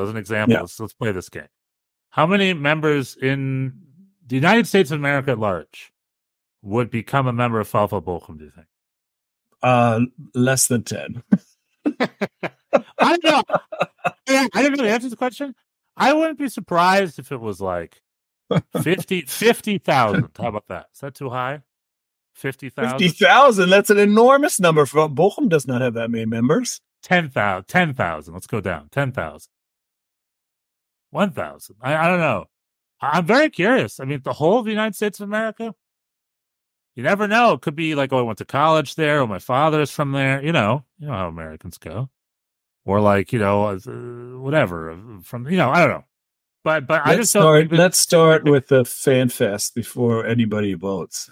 [0.00, 0.60] as an example, Yeah.
[0.60, 1.48] let's, let's play this game.
[2.10, 3.74] How many members in
[4.24, 5.92] the United States of America at large
[6.62, 8.68] would become a member of VfL Bochum, do you think?
[9.60, 10.00] Uh,
[10.34, 11.24] less than ten.
[12.98, 13.42] I don't know.
[14.28, 15.54] I didn't really answer the question.
[15.96, 18.00] I wouldn't be surprised if it was like
[18.82, 20.28] 50 50,000.
[20.38, 20.86] How about that?
[20.94, 21.62] Is that too high?
[22.36, 22.98] 50,000?
[22.98, 23.70] 50,000.
[23.70, 24.86] That's an enormous number.
[24.86, 26.80] For Bochum does not have that many members.
[27.02, 27.66] 10,000.
[27.66, 28.34] 10,000.
[28.34, 28.88] Let's go down.
[28.92, 29.48] 10,000.
[31.10, 31.76] 1,000.
[31.80, 32.44] I, I don't know.
[33.00, 34.00] I- I'm very curious.
[34.00, 35.74] I mean, the whole of the United States of America,
[36.94, 37.52] you never know.
[37.54, 40.42] It could be like, oh, I went to college there, or my father's from there.
[40.44, 42.10] You know, you know how Americans go.
[42.84, 43.78] Or like, you know, uh,
[44.40, 46.04] whatever uh, from, you know, I don't know.
[46.64, 50.74] But, but I Let's just don't start, let's start with the fan fest before anybody
[50.74, 51.30] votes.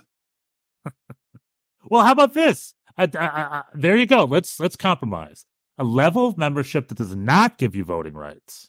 [1.87, 2.74] Well, how about this?
[2.97, 4.24] I, I, I, there you go.
[4.24, 5.45] Let's let's compromise.
[5.78, 8.68] A level of membership that does not give you voting rights,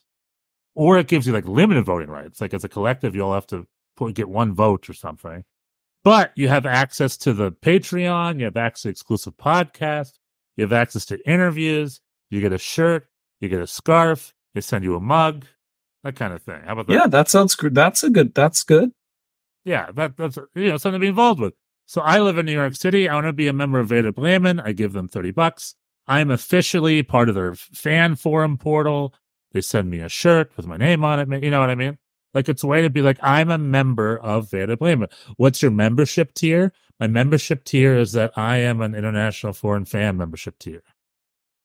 [0.73, 2.41] or it gives you like limited voting rights.
[2.41, 5.43] Like as a collective, you'll have to put, get one vote or something.
[6.03, 8.39] But you have access to the Patreon.
[8.39, 10.13] You have access to exclusive podcast.
[10.57, 12.01] You have access to interviews.
[12.29, 13.07] You get a shirt.
[13.39, 14.33] You get a scarf.
[14.53, 15.45] They send you a mug.
[16.03, 16.61] That kind of thing.
[16.65, 16.93] How about that?
[16.93, 17.73] Yeah, that sounds good.
[17.73, 18.33] That's a good.
[18.35, 18.91] That's good.
[19.63, 21.53] Yeah, that, that's you know something to be involved with.
[21.85, 23.07] So I live in New York City.
[23.07, 24.59] I want to be a member of Werder Bremen.
[24.59, 25.75] I give them thirty bucks.
[26.07, 29.13] I'm officially part of their fan forum portal.
[29.51, 31.43] They send me a shirt with my name on it.
[31.43, 31.97] You know what I mean?
[32.33, 35.09] Like it's a way to be like I'm a member of Werder Bremen.
[35.37, 36.73] What's your membership tier?
[36.99, 40.83] My membership tier is that I am an international foreign fan membership tier,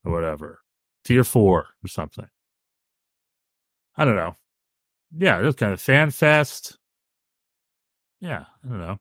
[0.04, 0.60] or whatever,
[1.04, 2.28] tier four or something.
[3.96, 4.36] I don't know.
[5.16, 6.78] Yeah, it's kind of fan fest.
[8.20, 8.98] Yeah, I don't know.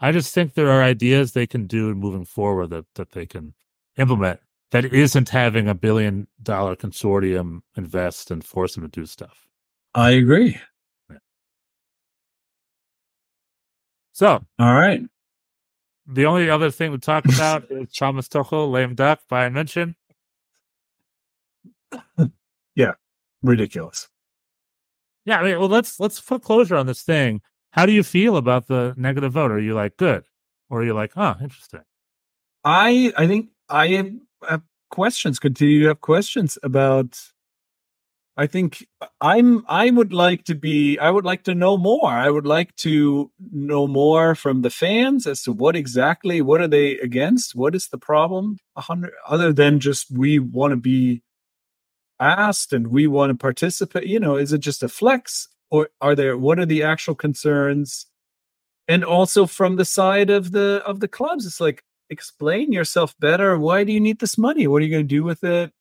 [0.00, 3.54] I just think there are ideas they can do moving forward that, that they can
[3.96, 4.40] implement
[4.70, 9.48] that isn't having a billion dollar consortium invest and force them to do stuff.
[9.94, 10.60] I agree.
[14.12, 15.02] So All right.
[16.06, 19.94] the only other thing we talk about is Thomas Tuchel, lame duck, Bayern
[22.74, 22.92] yeah,
[23.42, 24.08] Ridiculous.
[25.24, 27.42] Yeah, I mean, well, let's let's put closure on this thing.
[27.72, 29.50] How do you feel about the negative vote?
[29.50, 30.24] Are you like good,
[30.70, 31.82] or are you like, oh, interesting?
[32.64, 34.12] I I think I
[34.48, 35.38] have, questions.
[35.38, 37.18] Continue to have questions about.
[38.36, 38.86] I think
[39.20, 39.64] I'm.
[39.68, 40.98] I would like to be.
[40.98, 42.08] I would like to know more.
[42.08, 46.68] I would like to know more from the fans as to what exactly what are
[46.68, 47.54] they against.
[47.54, 48.58] What is the problem?
[48.76, 51.22] Hundred other than just we want to be
[52.20, 54.06] asked and we want to participate.
[54.06, 56.36] You know, is it just a flex or are there?
[56.36, 58.06] What are the actual concerns?
[58.86, 63.58] And also from the side of the of the clubs, it's like explain yourself better.
[63.58, 64.66] Why do you need this money?
[64.66, 65.72] What are you going to do with it?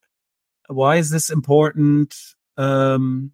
[0.67, 2.15] Why is this important?
[2.57, 3.31] Um,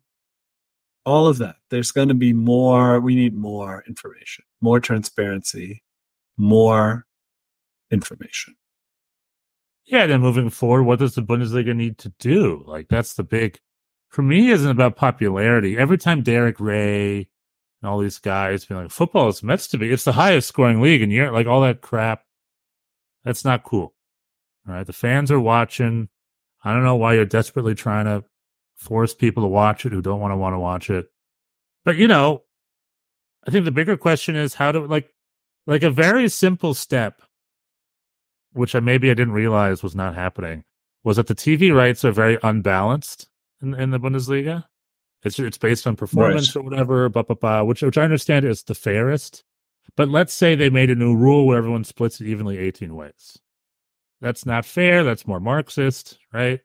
[1.06, 1.58] all of that.
[1.70, 3.00] There's going to be more.
[3.00, 5.84] We need more information, more transparency,
[6.38, 7.06] more
[7.92, 8.56] information.
[9.86, 12.64] Yeah, then moving forward, what does the Bundesliga need to do?
[12.66, 13.60] Like that's the big
[14.14, 15.76] for me isn't about popularity.
[15.76, 17.28] Every time Derek Rae
[17.82, 20.82] and all these guys be like, football is meant to be, it's the highest scoring
[20.82, 22.24] league, and you're like all that crap.
[23.26, 23.96] That's not cool.
[24.68, 24.86] All right.
[24.86, 26.10] The fans are watching.
[26.64, 28.24] I don't know why you're desperately trying to
[28.76, 31.08] force people to watch it who don't want to want to watch it.
[31.84, 32.44] But you know,
[33.48, 35.12] I think the bigger question is how to like
[35.66, 37.22] like a very simple step
[38.52, 40.66] which I maybe I didn't realize was not happening,
[41.04, 43.28] was that the TV rights are very unbalanced
[43.64, 44.66] in, in the Bundesliga.
[45.24, 48.64] It's it's based on performance or whatever, blah, blah, blah, which which I understand is
[48.64, 49.44] the fairest.
[49.96, 53.38] But let's say they made a new rule where everyone splits it evenly 18 ways.
[54.22, 55.04] That's not fair.
[55.04, 56.62] That's more Marxist, right?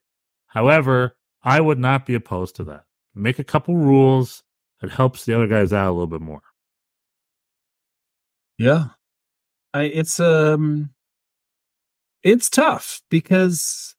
[0.47, 2.85] However, I would not be opposed to that.
[3.15, 4.43] Make a couple rules
[4.81, 6.43] that helps the other guys out a little bit more.
[8.59, 8.87] Yeah.
[9.75, 10.91] I it's um
[12.23, 13.95] it's tough because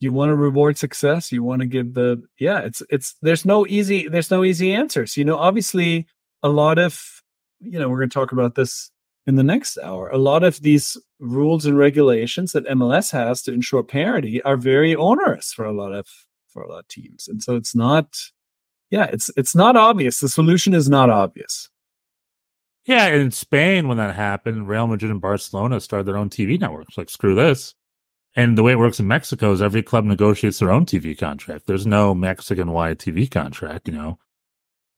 [0.00, 3.66] you want to reward success, you want to give the yeah, it's it's there's no
[3.66, 5.16] easy there's no easy answers.
[5.16, 6.06] You know, obviously
[6.42, 7.22] a lot of
[7.60, 8.90] you know, we're going to talk about this
[9.26, 10.08] in the next hour.
[10.10, 14.94] A lot of these rules and regulations that MLS has to ensure parity are very
[14.94, 16.06] onerous for a lot of
[16.48, 17.28] for a lot of teams.
[17.28, 18.16] And so it's not
[18.90, 20.20] yeah, it's it's not obvious.
[20.20, 21.68] The solution is not obvious.
[22.86, 26.96] Yeah, in Spain, when that happened, Real Madrid and Barcelona started their own TV networks.
[26.96, 27.74] Like, screw this.
[28.36, 31.66] And the way it works in Mexico is every club negotiates their own TV contract.
[31.66, 34.18] There's no Mexican wide TV contract, you know.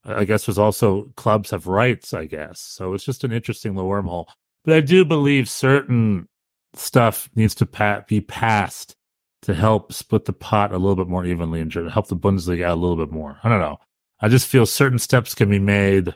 [0.03, 2.59] I guess there's also clubs have rights, I guess.
[2.59, 4.25] So it's just an interesting little wormhole.
[4.65, 6.27] But I do believe certain
[6.73, 8.95] stuff needs to pa- be passed
[9.43, 12.77] to help split the pot a little bit more evenly and help the Bundesliga out
[12.77, 13.39] a little bit more.
[13.43, 13.77] I don't know.
[14.19, 16.15] I just feel certain steps can be made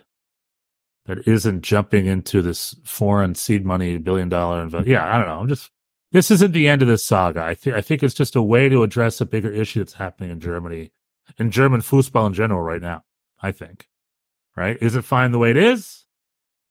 [1.05, 4.87] that isn't jumping into this foreign seed money billion dollar investment.
[4.87, 5.39] Yeah, I don't know.
[5.39, 5.71] I'm just
[6.15, 7.43] this isn't the end of this saga.
[7.43, 10.31] I think I think it's just a way to address a bigger issue that's happening
[10.31, 10.91] in Germany,
[11.37, 13.03] in German football in general right now.
[13.41, 13.89] I think,
[14.55, 14.77] right?
[14.79, 16.05] Is it fine the way it is?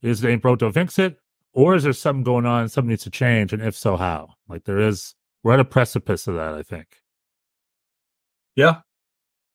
[0.00, 1.18] Is it ain't don't fix it?
[1.52, 2.70] Or is there something going on?
[2.70, 4.30] Something needs to change, and if so, how?
[4.48, 6.54] Like there is, we're at a precipice of that.
[6.54, 7.02] I think.
[8.56, 8.80] Yeah.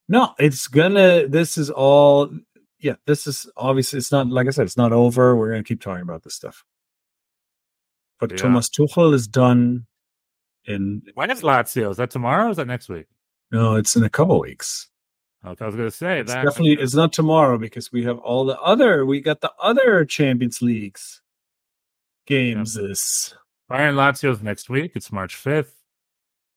[0.08, 1.26] No, it's gonna.
[1.26, 2.30] This is all.
[2.78, 3.98] Yeah, this is obviously.
[3.98, 4.66] It's not like I said.
[4.66, 5.34] It's not over.
[5.34, 6.64] We're gonna keep talking about this stuff.
[8.20, 8.36] But Yeah.
[8.36, 9.86] Thomas Tuchel is done.
[10.66, 11.90] In When is Lazio?
[11.90, 12.46] Is that tomorrow?
[12.46, 13.06] Or is that next week?
[13.50, 14.88] no, it's in a couple weeks.
[15.44, 16.44] Okay, I was going to say It's that.
[16.44, 19.06] definitely it's not tomorrow because we have all the other.
[19.06, 21.22] We got the other Champions Leagues
[22.26, 22.74] games.
[22.74, 23.34] This
[23.70, 24.92] Bayern Lazio is next week.
[24.94, 25.74] It's March fifth,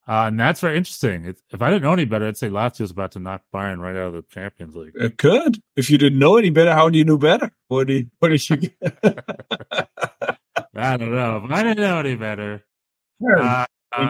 [0.05, 1.33] uh, and that's very interesting.
[1.51, 4.07] If I didn't know any better, I'd say Lazio's about to knock Bayern right out
[4.07, 4.91] of the Champions League.
[4.95, 5.59] it could.
[5.77, 7.51] If you didn't know any better, how do you know better?
[7.69, 8.77] What do you, what did you get?
[10.75, 11.41] I don't know.
[11.45, 12.63] If I didn't know any better.
[13.39, 13.65] Uh,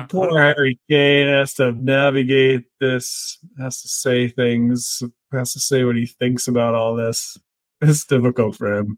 [0.09, 5.03] poor Harry Kane has to navigate this, has to say things,
[5.33, 7.37] has to say what he thinks about all this.
[7.81, 8.97] It's difficult for him.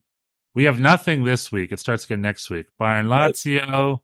[0.53, 1.71] we have nothing this week.
[1.71, 2.67] It starts again next week.
[2.79, 4.01] Bayern Lazio,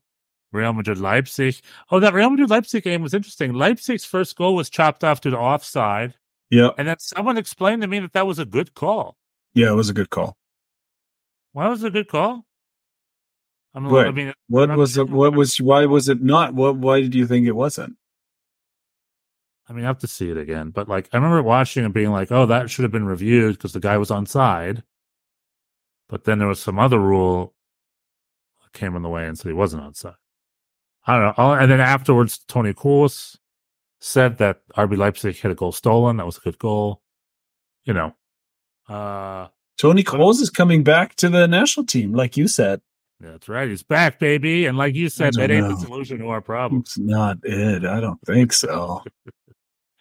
[0.50, 1.54] Real Madrid Leipzig.
[1.90, 3.52] Oh, that Real Madrid Leipzig game was interesting.
[3.52, 6.14] Leipzig's first goal was chopped off to the offside,
[6.50, 9.16] Yeah, and then someone explained to me that that was a good call.
[9.54, 10.36] yeah, it was a good call.
[11.52, 12.44] Why was it a good call?
[13.74, 14.06] I'm, Right.
[14.06, 15.08] I mean, What I'm- was it?
[15.08, 15.56] What was?
[15.60, 16.54] Why was it not?
[16.54, 16.76] What?
[16.76, 17.96] Why did you think it wasn't?
[19.68, 20.70] I mean, I have to see it again.
[20.70, 23.72] But like, I remember watching and being like, "Oh, that should have been reviewed because
[23.72, 24.82] the guy was on side."
[26.08, 27.54] But then there was some other rule
[28.62, 30.16] that came in the way and said he wasn't on side.
[31.06, 31.34] I don't know.
[31.38, 33.38] Oh, And then afterwards, Toni Kroos
[34.00, 36.18] said that RB Leipzig had a goal stolen.
[36.18, 37.00] That was a good goal.
[37.84, 38.14] You know,
[38.88, 39.48] uh,
[39.78, 42.82] Toni Kroos is coming back to the national team, like you said.
[43.22, 43.68] That's right.
[43.68, 44.66] He's back, baby.
[44.66, 46.88] And like you said, that ain't the solution to our problems.
[46.88, 47.84] It's not it.
[47.84, 49.02] I don't think so.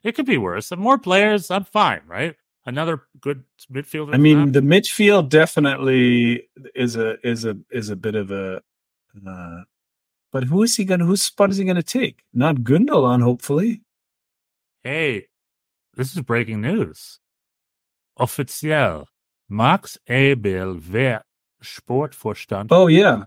[0.04, 0.72] It could be worse.
[0.72, 2.36] And more players, I'm fine, right?
[2.66, 4.16] Another good midfielder.
[4.16, 8.62] I mean, the midfield definitely is a is a is a bit of a.
[9.28, 9.62] Uh,
[10.32, 11.02] but who is he going?
[11.02, 12.24] to Whose spot is he going to take?
[12.34, 13.84] Not Gundogan, hopefully.
[14.84, 15.28] Hey,
[15.94, 17.20] this is breaking news.
[18.20, 19.06] Offiziell.
[19.50, 21.22] Max Eberl wer
[21.64, 22.68] Sportvorstand.
[22.72, 23.24] Oh yeah,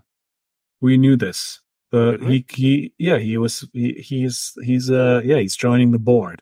[0.81, 1.61] we knew this.
[1.91, 6.41] He he yeah he was he he's he's uh yeah he's joining the board.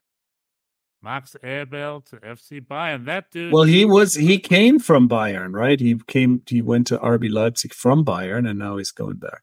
[1.03, 3.05] Max Eberl to FC Bayern.
[3.05, 3.51] That dude.
[3.53, 5.79] Well, he was he came from Bayern, right?
[5.79, 9.41] He came he went to RB Leipzig from Bayern, and now he's going back.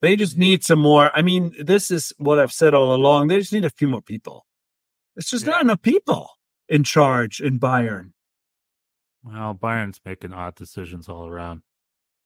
[0.00, 1.10] They just need some more.
[1.14, 3.28] I mean, this is what I've said all along.
[3.28, 4.46] They just need a few more people.
[5.16, 5.52] It's just Yeah.
[5.52, 6.30] not enough people
[6.68, 8.12] in charge in Bayern.
[9.24, 11.62] Well, Bayern's making odd decisions all around.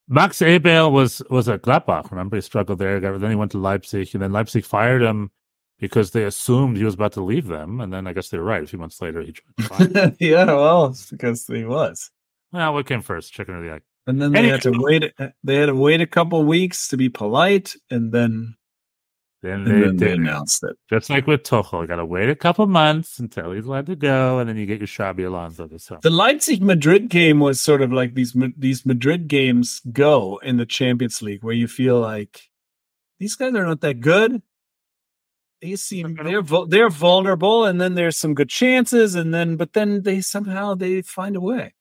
[0.09, 2.11] Max Eberl was was at Gladbach.
[2.11, 2.99] Remember, he struggled there.
[3.01, 5.31] Then he went to Leipzig, and then Leipzig fired him
[5.79, 7.81] because they assumed he was about to leave them.
[7.81, 8.63] And then I guess they were right.
[8.65, 12.11] A few months later, he joined yeah, well, because he was.
[12.53, 13.83] well, what came first, chicken or the egg?
[14.07, 14.53] And then they Anyway.
[14.53, 15.13] had to wait.
[15.45, 18.57] They had to wait a couple weeks to be polite, and then
[19.41, 20.77] Then and they then they announced it.
[20.91, 23.95] Just like with Tuchel, you got to wait a couple months until he's allowed to
[23.95, 26.01] go, and then you get your Xabi Alonso this summer.
[26.03, 30.67] The Leipzig Madrid game was sort of like these these Madrid games go in the
[30.67, 32.49] Champions League, where you feel like
[33.21, 34.43] these guys are not that good.
[35.63, 40.03] They seem they're they're vulnerable, and then there's some good chances, and then but then
[40.03, 41.75] they somehow they find a way.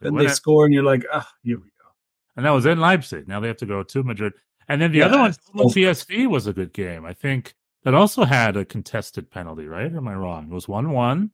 [0.00, 1.88] Then When they score, and you're like, ah, here we go.
[2.36, 3.26] and that was in Leipzig.
[3.28, 4.32] Now they have to go to Madrid,
[4.68, 5.32] and then the Yeah, other one.
[5.32, 7.04] PSV, was a good game.
[7.04, 7.54] I think
[7.84, 9.92] that also had a contested penalty, right?
[9.92, 10.44] Or am I wrong?
[10.50, 11.30] It was one-one,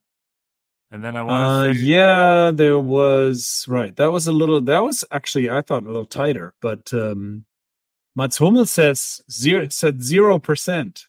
[0.90, 3.94] and then I Uh, want to say, yeah, there was right.
[3.96, 4.60] That was a little.
[4.60, 7.44] That was actually I thought a little tighter, but um,
[8.16, 11.06] Mats Hummel says zero said zero percent.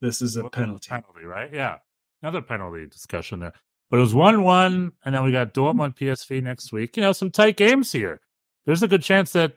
[0.00, 0.88] This is a what- penalty.
[0.88, 1.52] penalty, right?
[1.52, 1.78] Yeah,
[2.22, 3.52] another penalty discussion there.
[3.90, 6.96] But it was one-one, and then we got Dortmund PSV next week.
[6.96, 8.20] You know, some tight games here.
[8.66, 9.54] There's a good chance that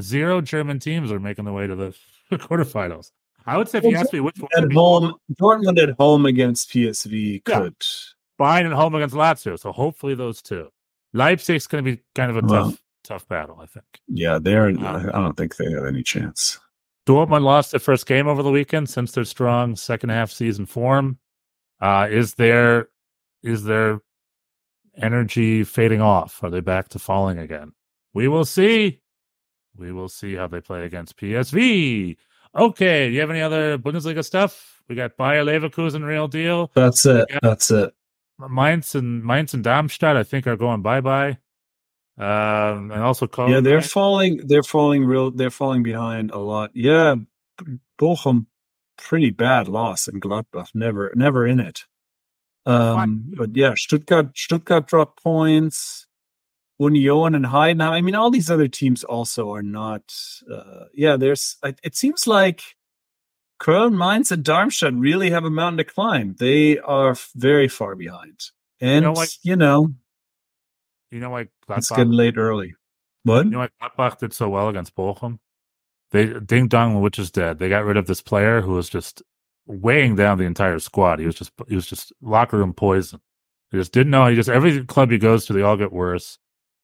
[0.00, 1.94] zero German teams are making their way to the
[2.32, 3.10] quarterfinals.
[3.46, 5.94] I would say if you Well, ask me which one At be home, Dortmund at
[5.98, 7.58] home against PSV Yeah.
[7.60, 7.76] could.
[8.40, 9.58] Bayern at home against Lazio.
[9.58, 10.68] So hopefully those two.
[11.12, 12.70] Leipzig's going to be kind of a Well.
[12.70, 13.84] tough, tough battle, I think.
[14.08, 14.72] Yeah, they're.
[14.72, 14.96] Wow.
[14.96, 16.58] I don't think they have any chance.
[17.06, 21.18] Dortmund lost their first game over the weekend since their strong second half season form.
[21.80, 22.88] Uh, is their
[23.42, 24.00] is their
[24.96, 26.42] energy fading off?
[26.42, 27.72] Are they back to falling again?
[28.14, 29.00] We will see.
[29.76, 32.16] We will see how they play against PSV.
[32.56, 34.82] Okay, do you have any other Bundesliga stuff?
[34.88, 36.70] We got Bayer Leverkusen, real deal.
[36.74, 37.28] That's it.
[37.42, 37.92] That's it.
[38.38, 41.38] Mainz and Mainz and Darmstadt, I think, are going bye bye.
[42.16, 44.40] Um, and also, Yeah, they're falling.
[44.46, 45.30] They're falling real.
[45.30, 46.70] They're falling behind a lot.
[46.74, 47.16] Yeah,
[47.98, 48.46] Bochum
[48.96, 50.68] pretty bad loss in Gladbach.
[50.74, 51.84] Never, never in it.
[52.66, 56.03] Um, but yeah, Stuttgart, Stuttgart dropped points.
[56.78, 57.90] Union and Heidenheim.
[57.90, 60.14] I mean, all these other teams also are not.
[60.50, 61.56] Uh, yeah, there's.
[61.82, 62.62] It seems like
[63.60, 66.36] Köln, Mainz, and Darmstadt really have a mountain to climb.
[66.38, 68.40] They are very far behind,
[68.80, 69.94] and you know, like, you know,
[71.10, 72.74] you know, like it's getting late early.
[73.22, 73.46] What?
[73.46, 75.38] You know, like Gladbach did so well against Bochum.
[76.10, 77.58] They Ding Dong, which is dead.
[77.58, 79.22] They got rid of this player who was just
[79.66, 81.20] weighing down the entire squad.
[81.20, 83.20] He was just he was just locker room poison.
[83.70, 84.26] He just didn't know.
[84.26, 86.38] He just every club he goes to, they all get worse.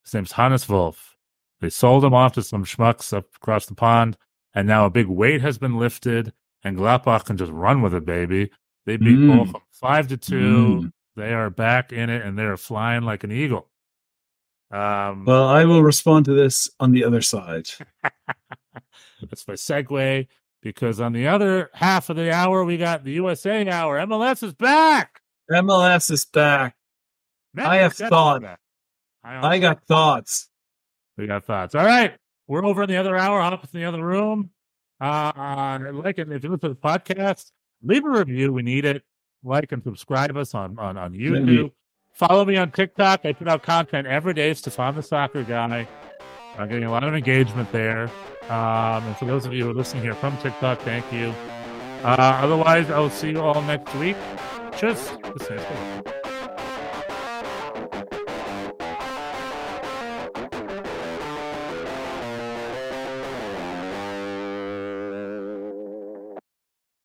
[0.05, 1.17] His name's Hannes Wolf.
[1.61, 4.17] They sold him off to some schmucks up across the pond,
[4.55, 6.33] and now a big weight has been lifted,
[6.65, 8.51] and Gladbach can just run with it, baby.
[8.87, 9.45] They beat mm.
[9.45, 10.83] Bochum five to two.
[10.83, 10.93] Mm.
[11.17, 13.69] They are back in it, and they are flying like an eagle.
[14.71, 17.69] Um, well, I will respond to this on the other side.
[19.23, 20.29] That's my segue
[20.63, 23.99] because on the other half of the hour, we got the USA hour.
[23.99, 25.21] MLS is back.
[25.51, 26.77] MLS is back.
[27.59, 28.43] I have thought.
[29.23, 30.49] I, I got thoughts.
[31.17, 31.75] We got thoughts.
[31.75, 32.15] All right.
[32.47, 34.51] We're over in the other hour, hop in the other room.
[35.01, 37.53] Uh, like it, if you listen to the podcast,
[37.83, 38.53] leave a review.
[38.53, 39.03] We need it.
[39.43, 41.73] Like and subscribe us on, on, on YouTube.
[42.13, 43.21] Follow me on TikTok.
[43.25, 44.53] I put out content every day.
[44.53, 45.87] Stefan the Soccer Guy.
[46.59, 48.11] I'm getting a lot of engagement there.
[48.51, 51.33] Um, and for those of you who are listening here from TikTok, thank you.
[52.03, 54.17] Uh, otherwise, I will see you all next week.
[54.77, 55.15] Just